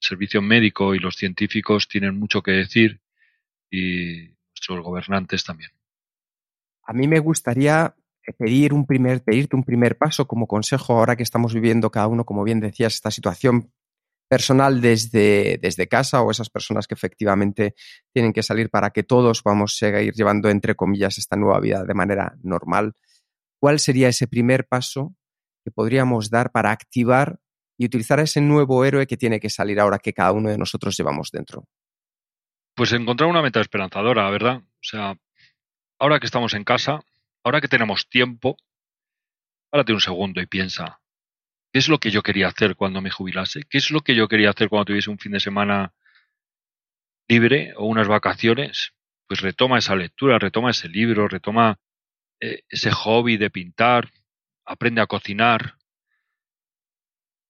[0.01, 3.03] servicio médico y los científicos tienen mucho que decir
[3.71, 5.71] y nuestros gobernantes también.
[6.85, 7.95] A mí me gustaría
[8.33, 12.25] pedir un primer, pedirte un primer paso como consejo ahora que estamos viviendo cada uno,
[12.25, 13.73] como bien decías, esta situación
[14.29, 17.75] personal desde, desde casa o esas personas que efectivamente
[18.13, 21.85] tienen que salir para que todos vamos a seguir llevando, entre comillas, esta nueva vida
[21.85, 22.95] de manera normal.
[23.61, 25.15] ¿Cuál sería ese primer paso
[25.65, 27.39] que podríamos dar para activar
[27.79, 30.59] y utilizar a ese nuevo héroe que tiene que salir ahora que cada uno de
[30.59, 31.65] nosotros llevamos dentro?
[32.75, 34.57] Pues encontrar una meta esperanzadora, ¿verdad?
[34.59, 35.17] O sea,
[35.99, 37.01] ahora que estamos en casa,
[37.47, 38.57] ahora que tenemos tiempo,
[39.71, 41.01] párate un segundo y piensa,
[41.73, 43.63] ¿qué es lo que yo quería hacer cuando me jubilase?
[43.71, 45.95] ¿Qué es lo que yo quería hacer cuando tuviese un fin de semana
[47.29, 48.95] libre o unas vacaciones?
[49.29, 51.79] Pues retoma esa lectura, retoma ese libro, retoma
[52.41, 54.11] eh, ese hobby de pintar,
[54.65, 55.77] aprende a cocinar,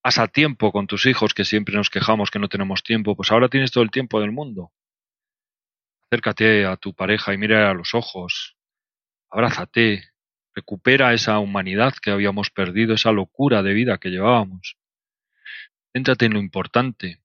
[0.03, 3.49] pasa tiempo con tus hijos que siempre nos quejamos que no tenemos tiempo, pues ahora
[3.49, 4.72] tienes todo el tiempo del mundo.
[6.11, 8.55] Acércate a tu pareja y mira a los ojos,
[9.31, 10.05] abrázate,
[10.55, 14.77] recupera esa humanidad que habíamos perdido, esa locura de vida que llevábamos.
[15.93, 17.20] Céntrate en lo importante.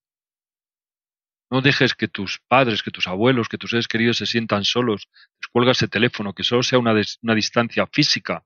[1.49, 5.09] No dejes que tus padres, que tus abuelos, que tus seres queridos se sientan solos.
[5.41, 8.45] Descuelga ese teléfono, que solo sea una, una distancia física,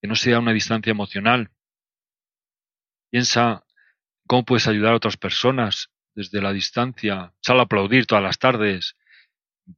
[0.00, 1.50] que no sea una distancia emocional.
[3.10, 3.64] Piensa
[4.26, 7.32] cómo puedes ayudar a otras personas desde la distancia.
[7.40, 8.96] Sal a aplaudir todas las tardes.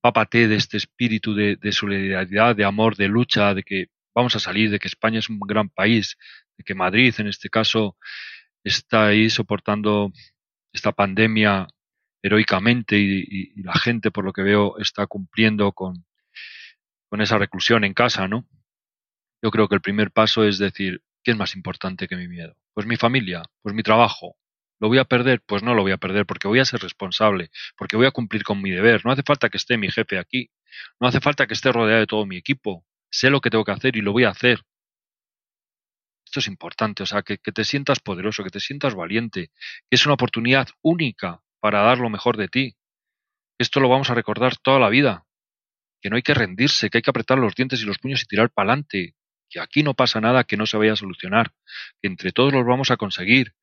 [0.01, 4.70] Pápate de este espíritu de, solidaridad, de amor, de lucha, de que vamos a salir,
[4.70, 6.16] de que España es un gran país,
[6.57, 7.97] de que Madrid, en este caso,
[8.64, 10.12] está ahí soportando
[10.72, 11.66] esta pandemia
[12.22, 16.05] heroicamente y la gente, por lo que veo, está cumpliendo con,
[17.09, 18.47] con esa reclusión en casa, ¿no?
[19.43, 22.57] Yo creo que el primer paso es decir, ¿qué es más importante que mi miedo?
[22.74, 24.36] Pues mi familia, pues mi trabajo.
[24.81, 25.43] ¿Lo voy a perder?
[25.45, 28.45] Pues no lo voy a perder porque voy a ser responsable, porque voy a cumplir
[28.45, 29.05] con mi deber.
[29.05, 30.51] No hace falta que esté mi jefe aquí,
[31.01, 32.85] no hace falta que esté rodeado de todo mi equipo.
[33.11, 34.62] Sé lo que tengo que hacer y lo voy a hacer.
[36.24, 39.51] Esto es importante, o sea, que, te sientas poderoso, que te sientas valiente,
[39.89, 42.76] que es una oportunidad única para dar lo mejor de ti.
[43.59, 45.24] Esto lo vamos a recordar toda la vida,
[46.03, 48.26] que no hay que rendirse, que hay que apretar los dientes y los puños y
[48.26, 49.14] tirar para adelante,
[49.49, 51.55] que aquí no pasa nada que no se vaya a solucionar,
[52.03, 53.55] que entre todos los vamos a conseguir,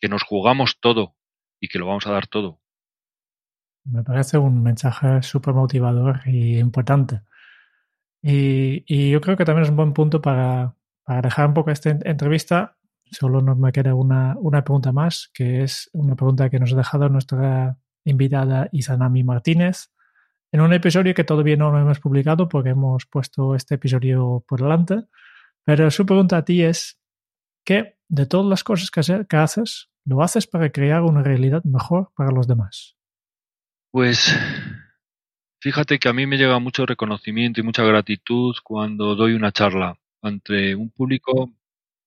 [0.00, 1.14] que nos jugamos todo
[1.60, 2.60] y que lo vamos a dar todo.
[3.84, 7.22] Me parece un mensaje súper motivador y importante.
[8.22, 10.74] Y, yo creo que también es un buen punto para,
[11.22, 12.76] dejar un poco esta entrevista.
[13.10, 16.76] Solo nos me queda una, una pregunta más, que es una pregunta que nos ha
[16.76, 19.90] dejado nuestra invitada Isanami Martínez
[20.52, 24.60] en un episodio que todavía no lo hemos publicado porque hemos puesto este episodio por
[24.60, 25.04] delante.
[25.64, 27.00] Pero su pregunta a ti es,
[27.64, 32.30] ¿qué de todas las cosas que haces, lo haces para crear una realidad mejor para
[32.30, 32.96] los demás?
[33.90, 34.36] Pues
[35.60, 39.98] fíjate que a mí me llega mucho reconocimiento y mucha gratitud cuando doy una charla
[40.22, 41.50] ante un público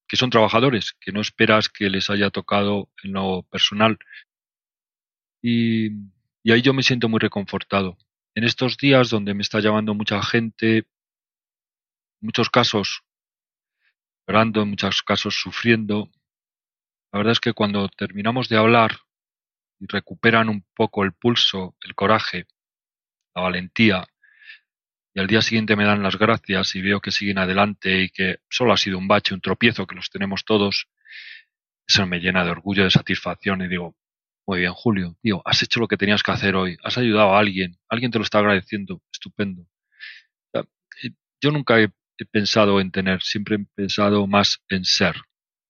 [0.06, 3.98] que son trabajadores, que no esperas que les haya tocado en lo personal.
[5.42, 5.90] Y,
[6.50, 7.96] ahí yo me siento muy reconfortado.
[8.34, 10.86] En estos días donde me está llamando mucha gente, en
[12.20, 13.02] muchos casos
[14.26, 16.10] llorando, en muchos casos sufriendo.
[17.14, 18.98] La verdad es que cuando terminamos de hablar
[19.78, 22.48] y recuperan un poco el pulso, el coraje,
[23.36, 24.04] la valentía,
[25.14, 28.40] y al día siguiente me dan las gracias y veo que siguen adelante y que
[28.50, 30.88] solo ha sido un bache, un tropiezo, que los tenemos todos,
[31.86, 33.94] eso me llena de orgullo, de satisfacción y digo,
[34.44, 37.38] muy bien, Julio, tío, has hecho lo que tenías que hacer hoy, has ayudado a
[37.38, 39.68] alguien, alguien te lo está agradeciendo, estupendo.
[41.40, 45.14] Yo nunca he he pensado en tener, siempre he pensado más en ser.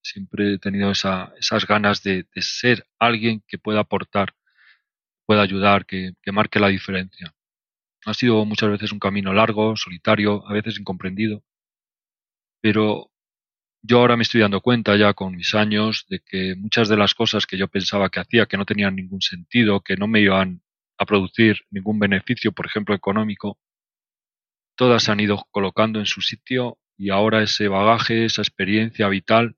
[0.05, 4.35] Siempre he tenido esa, esas ganas de, de, ser alguien que pueda aportar,
[5.27, 7.35] pueda ayudar, que, que marque la diferencia.
[8.05, 11.43] Ha sido muchas veces un camino largo, solitario, a veces incomprendido,
[12.61, 13.11] pero
[13.83, 17.15] yo ahora me estoy dando cuenta ya con mis años de que muchas de las
[17.15, 20.63] cosas que yo pensaba que hacía que no tenían ningún sentido, que no me iban
[20.99, 23.59] a producir ningún beneficio, por ejemplo, económico,
[24.77, 29.57] todas se han ido colocando en su sitio y ahora ese bagaje, esa experiencia vital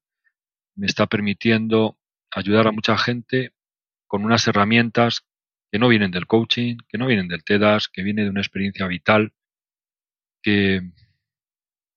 [0.76, 1.98] me está permitiendo
[2.30, 3.52] ayudar a mucha gente
[4.06, 5.26] con unas herramientas
[5.72, 8.86] que no vienen del coaching, que no vienen del TEDAS, que viene de una experiencia
[8.86, 9.32] vital
[10.42, 10.82] que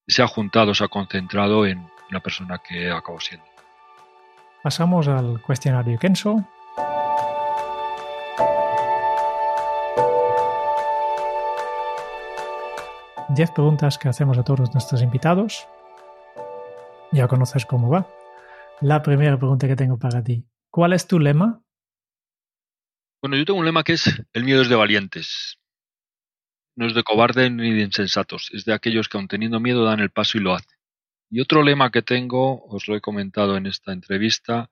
[0.08, 3.46] se ha juntado, se ha concentrado en la persona que acabo siendo.
[4.64, 6.44] pasamos al cuestionario Kenso.
[13.30, 15.68] Diez preguntas que hacemos a todos nuestros invitados.
[17.12, 18.08] Ya conoces cómo va.
[18.82, 20.46] La primera pregunta que tengo para ti.
[20.72, 21.62] ¿Cuál es tu lema?
[23.22, 25.60] Bueno, yo tengo un lema que es el miedo es de valientes.
[26.78, 28.50] No es de cobardes ni de insensatos.
[28.54, 30.80] Es de aquellos que aun teniendo miedo dan el paso y lo hacen.
[31.30, 34.72] Y otro lema que tengo, os lo he comentado en esta entrevista,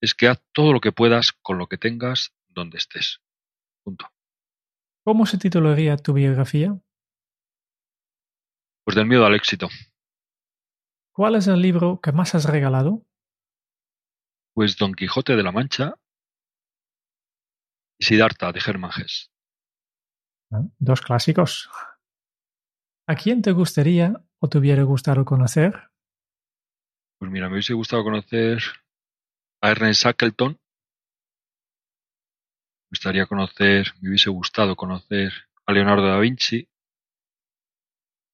[0.00, 3.20] es que haz todo lo que puedas con lo que tengas donde estés.
[3.82, 4.06] Punto.
[5.04, 6.78] ¿Cómo se titularía tu biografía?
[8.84, 9.68] Pues del miedo al éxito.
[11.12, 13.04] ¿Cuál es el libro que más has regalado?
[14.54, 15.94] Pues Don Quijote de la Mancha
[17.98, 19.30] y Siddhartha de Germán Hesse.
[20.50, 21.70] Ah, Dos clásicos.
[23.08, 25.90] ¿A quién te gustaría o te hubiera gustado conocer?
[27.18, 28.62] Pues mira, me hubiese gustado conocer
[29.62, 30.52] a Ernest Shackleton.
[30.52, 30.58] Me
[32.90, 35.32] gustaría conocer, me hubiese gustado conocer
[35.66, 36.68] a Leonardo da Vinci,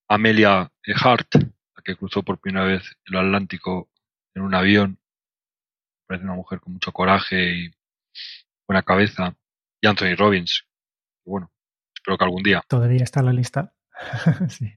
[0.09, 3.91] Amelia Earhart, la que cruzó por primera vez el Atlántico
[4.35, 4.98] en un avión.
[6.09, 7.71] Parece una mujer con mucho coraje y
[8.67, 9.37] buena cabeza.
[9.81, 10.65] Y Anthony Robbins.
[11.25, 11.53] Bueno,
[11.95, 12.63] espero que algún día.
[12.67, 13.75] Todavía está en la lista.
[14.49, 14.73] sí.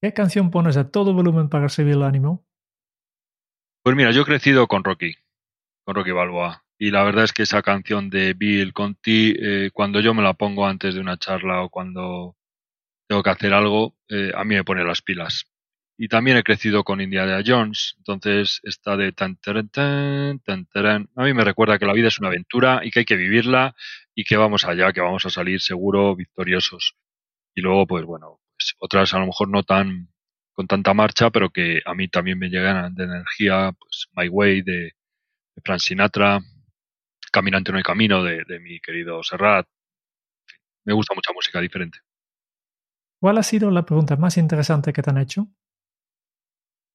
[0.00, 2.46] ¿Qué canción pones a todo volumen para subir el ánimo?
[3.82, 5.14] Pues mira, yo he crecido con Rocky,
[5.84, 6.64] con Rocky Balboa.
[6.78, 10.34] Y la verdad es que esa canción de Bill Conti, eh, cuando yo me la
[10.34, 12.36] pongo antes de una charla o cuando
[13.08, 15.47] tengo que hacer algo, eh, a mí me pone las pilas.
[16.00, 21.08] Y también he crecido con Indiana Jones, entonces esta de tan, taran, tan, tan, taran,
[21.16, 23.74] a mí me recuerda que la vida es una aventura y que hay que vivirla
[24.14, 26.94] y que vamos allá, que vamos a salir seguro victoriosos.
[27.52, 30.08] Y luego, pues bueno, pues otras a lo mejor no tan
[30.52, 34.62] con tanta marcha, pero que a mí también me llegan de energía, pues My Way
[34.62, 34.92] de,
[35.64, 36.40] Frank Sinatra,
[37.32, 39.66] Caminante no hay camino de, de mi querido Serrat.
[39.66, 41.98] En fin, me gusta mucha música diferente.
[43.20, 45.48] ¿Cuál ha sido la pregunta más interesante que te han hecho?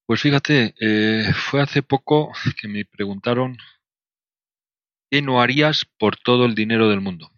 [0.06, 2.32] Pues fíjate, eh, fue hace poco
[2.62, 3.58] que me preguntaron
[5.10, 7.30] ¿qué no harías por todo el dinero del mundo?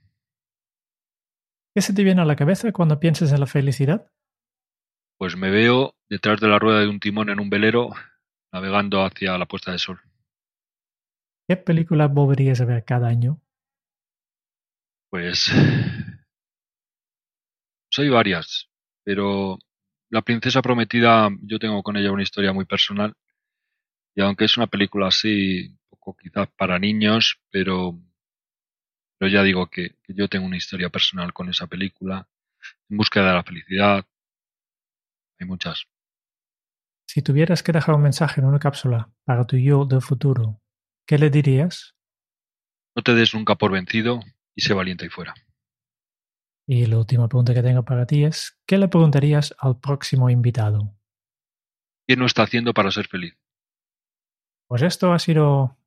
[1.76, 4.09] ¿Qué se te viene a la cabeza cuando piensas en la felicidad?
[5.18, 7.89] Pues me veo detrás de la rueda de un timón en un velero
[8.53, 9.99] navegando hacia la puesta de sol.
[11.47, 13.41] ¿Qué película volverías a ver cada año?
[15.11, 15.51] Pues
[17.91, 18.70] soy varias,
[19.03, 19.59] pero
[20.16, 23.13] La princesa prometida yo tengo con ella una historia muy personal
[24.16, 27.99] y aunque es una película así, un poco quizás para niños, pero,
[29.18, 32.30] pero ya digo que, que yo tengo una historia personal con esa película,
[32.89, 34.05] En búsqueda de la felicidad,
[35.38, 35.86] hay muchas.
[37.05, 40.61] Si tuvieras que dejar un mensaje en una cápsula para tu yo del futuro,
[41.05, 41.93] ¿qué le dirías?
[42.95, 44.22] No te des nunca por vencido
[44.55, 45.34] y sé valiente y fuera.
[46.68, 50.95] Y la última pregunta que tengo para ti es, ¿qué le preguntarías al próximo invitado?
[52.07, 53.38] ¿Qué no está haciendo para ser feliz?
[54.68, 55.78] Pues esto ha sido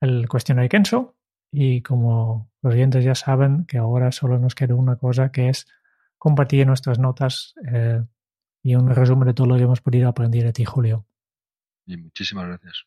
[0.00, 1.16] el cuestionario Kenso
[1.50, 5.66] y como los oyentes ya saben que ahora solo nos queda una cosa que es
[6.18, 8.02] compartir nuestras notas eh,
[8.62, 11.06] y un resumen de todo lo que hemos podido aprender de ti, Julio.
[11.86, 12.84] Y muchísimas gracias.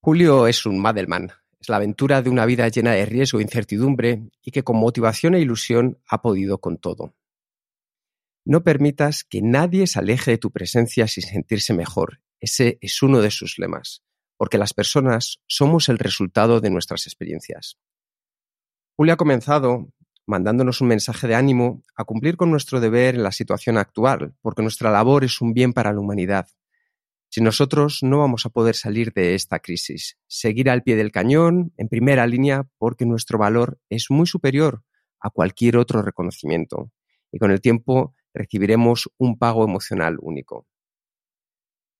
[0.00, 1.32] Julio es un Madelman.
[1.64, 5.34] Es la aventura de una vida llena de riesgo e incertidumbre y que con motivación
[5.34, 7.14] e ilusión ha podido con todo.
[8.44, 12.20] No permitas que nadie se aleje de tu presencia sin sentirse mejor.
[12.38, 14.02] Ese es uno de sus lemas,
[14.36, 17.78] porque las personas somos el resultado de nuestras experiencias.
[18.94, 19.88] Julio ha comenzado
[20.26, 24.60] mandándonos un mensaje de ánimo a cumplir con nuestro deber en la situación actual, porque
[24.60, 26.46] nuestra labor es un bien para la humanidad.
[27.34, 31.72] Si nosotros no vamos a poder salir de esta crisis, seguir al pie del cañón,
[31.76, 34.84] en primera línea, porque nuestro valor es muy superior
[35.18, 36.92] a cualquier otro reconocimiento,
[37.32, 40.68] y con el tiempo recibiremos un pago emocional único.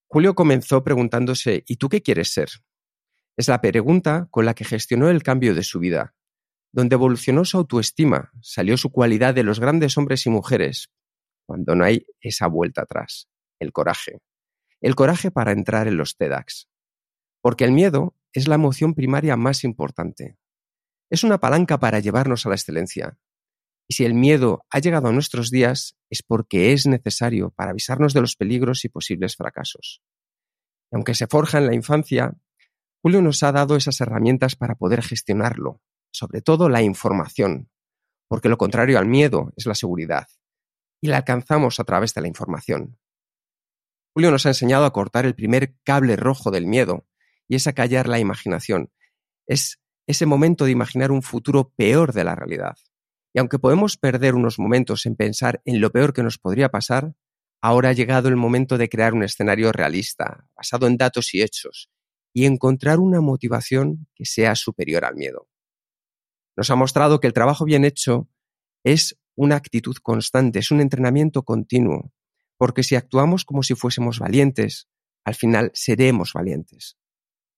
[0.06, 2.50] Julio comenzó preguntándose ¿y tú qué quieres ser?
[3.36, 6.14] Es la pregunta con la que gestionó el cambio de su vida,
[6.70, 10.92] donde evolucionó su autoestima, salió su cualidad de los grandes hombres y mujeres,
[11.44, 13.28] cuando no hay esa vuelta atrás,
[13.58, 14.20] el coraje.
[14.84, 16.68] El coraje para entrar en los TEDx.
[17.40, 20.36] Porque el miedo es la emoción primaria más importante.
[21.08, 23.18] Es una palanca para llevarnos a la excelencia.
[23.88, 28.12] Y si el miedo ha llegado a nuestros días es porque es necesario para avisarnos
[28.12, 30.02] de los peligros y posibles fracasos.
[30.92, 32.34] Y aunque se forja en la infancia,
[33.00, 35.80] Julio nos ha dado esas herramientas para poder gestionarlo,
[36.12, 37.70] sobre todo la información,
[38.28, 40.28] porque lo contrario al miedo es la seguridad,
[41.00, 42.98] y la alcanzamos a través de la información.
[44.14, 47.04] Julio nos ha enseñado a cortar el primer cable rojo del miedo
[47.48, 48.92] y es acallar la imaginación.
[49.48, 52.76] Es ese momento de imaginar un futuro peor de la realidad.
[53.34, 57.14] Y aunque podemos perder unos momentos en pensar en lo peor que nos podría pasar,
[57.60, 61.90] ahora ha llegado el momento de crear un escenario realista, basado en datos y hechos,
[62.32, 65.48] y encontrar una motivación que sea superior al miedo.
[66.56, 68.28] Nos ha mostrado que el trabajo bien hecho
[68.84, 72.12] es una actitud constante, es un entrenamiento continuo,
[72.56, 74.88] porque si actuamos como si fuésemos valientes,
[75.24, 76.96] al final seremos valientes.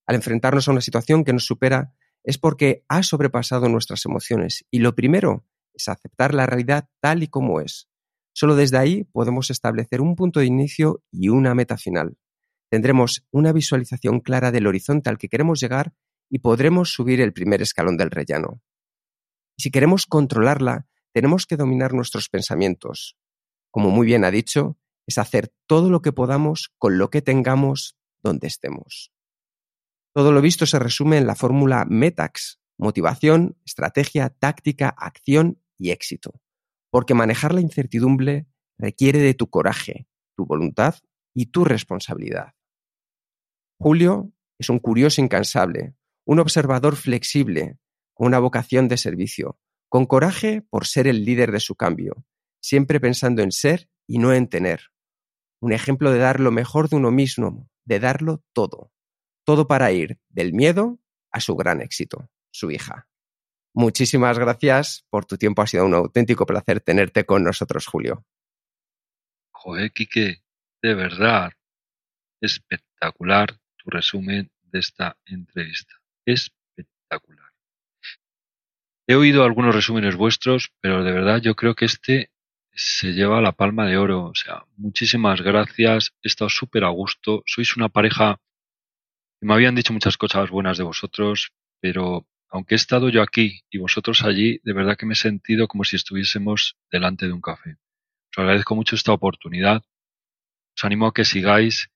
[0.06, 1.92] Al enfrentarnos a una situación que nos supera
[2.22, 5.44] es porque ha sobrepasado nuestras emociones y lo primero
[5.74, 7.88] es aceptar la realidad tal y como es.
[8.32, 12.18] Solo desde ahí podemos establecer un punto de inicio y una meta final.
[12.68, 15.94] Tendremos una visualización clara del horizonte al que queremos llegar
[16.28, 18.60] y podremos subir el primer escalón del rellano.
[19.56, 23.16] Y si queremos controlarla, tenemos que dominar nuestros pensamientos.
[23.70, 24.76] Como muy bien ha dicho,
[25.06, 29.12] es hacer todo lo que podamos con lo que tengamos donde estemos.
[30.14, 36.40] Todo lo visto se resume en la fórmula METAX, motivación, estrategia, táctica, acción y éxito,
[36.90, 38.46] porque manejar la incertidumbre
[38.78, 40.96] requiere de tu coraje, tu voluntad
[41.34, 42.54] y tu responsabilidad.
[43.78, 45.94] Julio es un curioso incansable,
[46.24, 47.78] un observador flexible,
[48.14, 52.24] con una vocación de servicio, con coraje por ser el líder de su cambio,
[52.60, 54.90] siempre pensando en ser y no en tener.
[55.60, 58.92] Un ejemplo de dar lo mejor de uno mismo, de darlo todo.
[59.44, 60.98] Todo para ir del miedo
[61.30, 63.08] a su gran éxito, su hija.
[63.74, 65.62] Muchísimas gracias por tu tiempo.
[65.62, 68.24] Ha sido un auténtico placer tenerte con nosotros, Julio.
[69.52, 70.42] Joder, Quique,
[70.82, 71.52] de verdad,
[72.40, 75.94] espectacular tu resumen de esta entrevista.
[76.24, 77.52] Espectacular.
[79.06, 82.30] He oído algunos resúmenes vuestros, pero de verdad yo creo que este
[82.76, 84.26] se lleva la palma de oro.
[84.26, 86.12] O sea, muchísimas gracias.
[86.22, 87.42] He estado súper a gusto.
[87.46, 88.38] Sois una pareja.
[89.40, 93.78] Me habían dicho muchas cosas buenas de vosotros, pero aunque he estado yo aquí y
[93.78, 97.76] vosotros allí, de verdad que me he sentido como si estuviésemos delante de un café.
[98.30, 99.82] Os agradezco mucho esta oportunidad.
[100.76, 101.90] Os animo a que sigáis.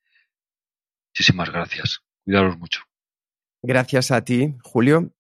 [1.11, 2.01] Muchísimas gracias.
[2.25, 2.83] Cuidaros mucho.
[3.63, 5.13] Gracias a ti, Julio.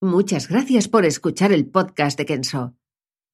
[0.00, 2.76] Muchas gracias por escuchar el podcast de Kenso.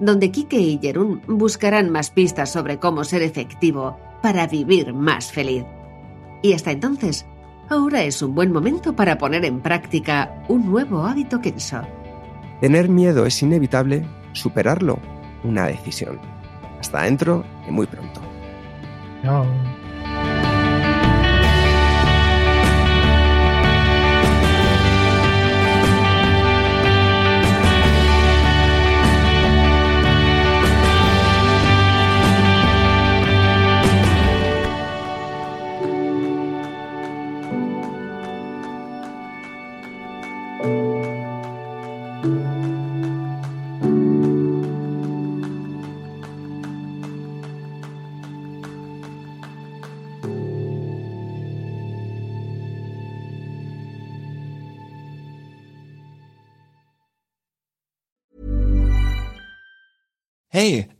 [0.00, 5.64] donde Kike y Jerún buscarán más pistas sobre cómo ser efectivo para vivir más feliz.
[6.42, 7.26] Y hasta entonces,
[7.70, 11.82] Ahora es un buen momento para poner en práctica un nuevo hábito Kenso.
[12.60, 14.98] Tener miedo es inevitable, superarlo,
[15.44, 16.18] una decisión.
[16.80, 18.20] Hasta dentro y muy pronto.
[19.22, 19.46] Chao.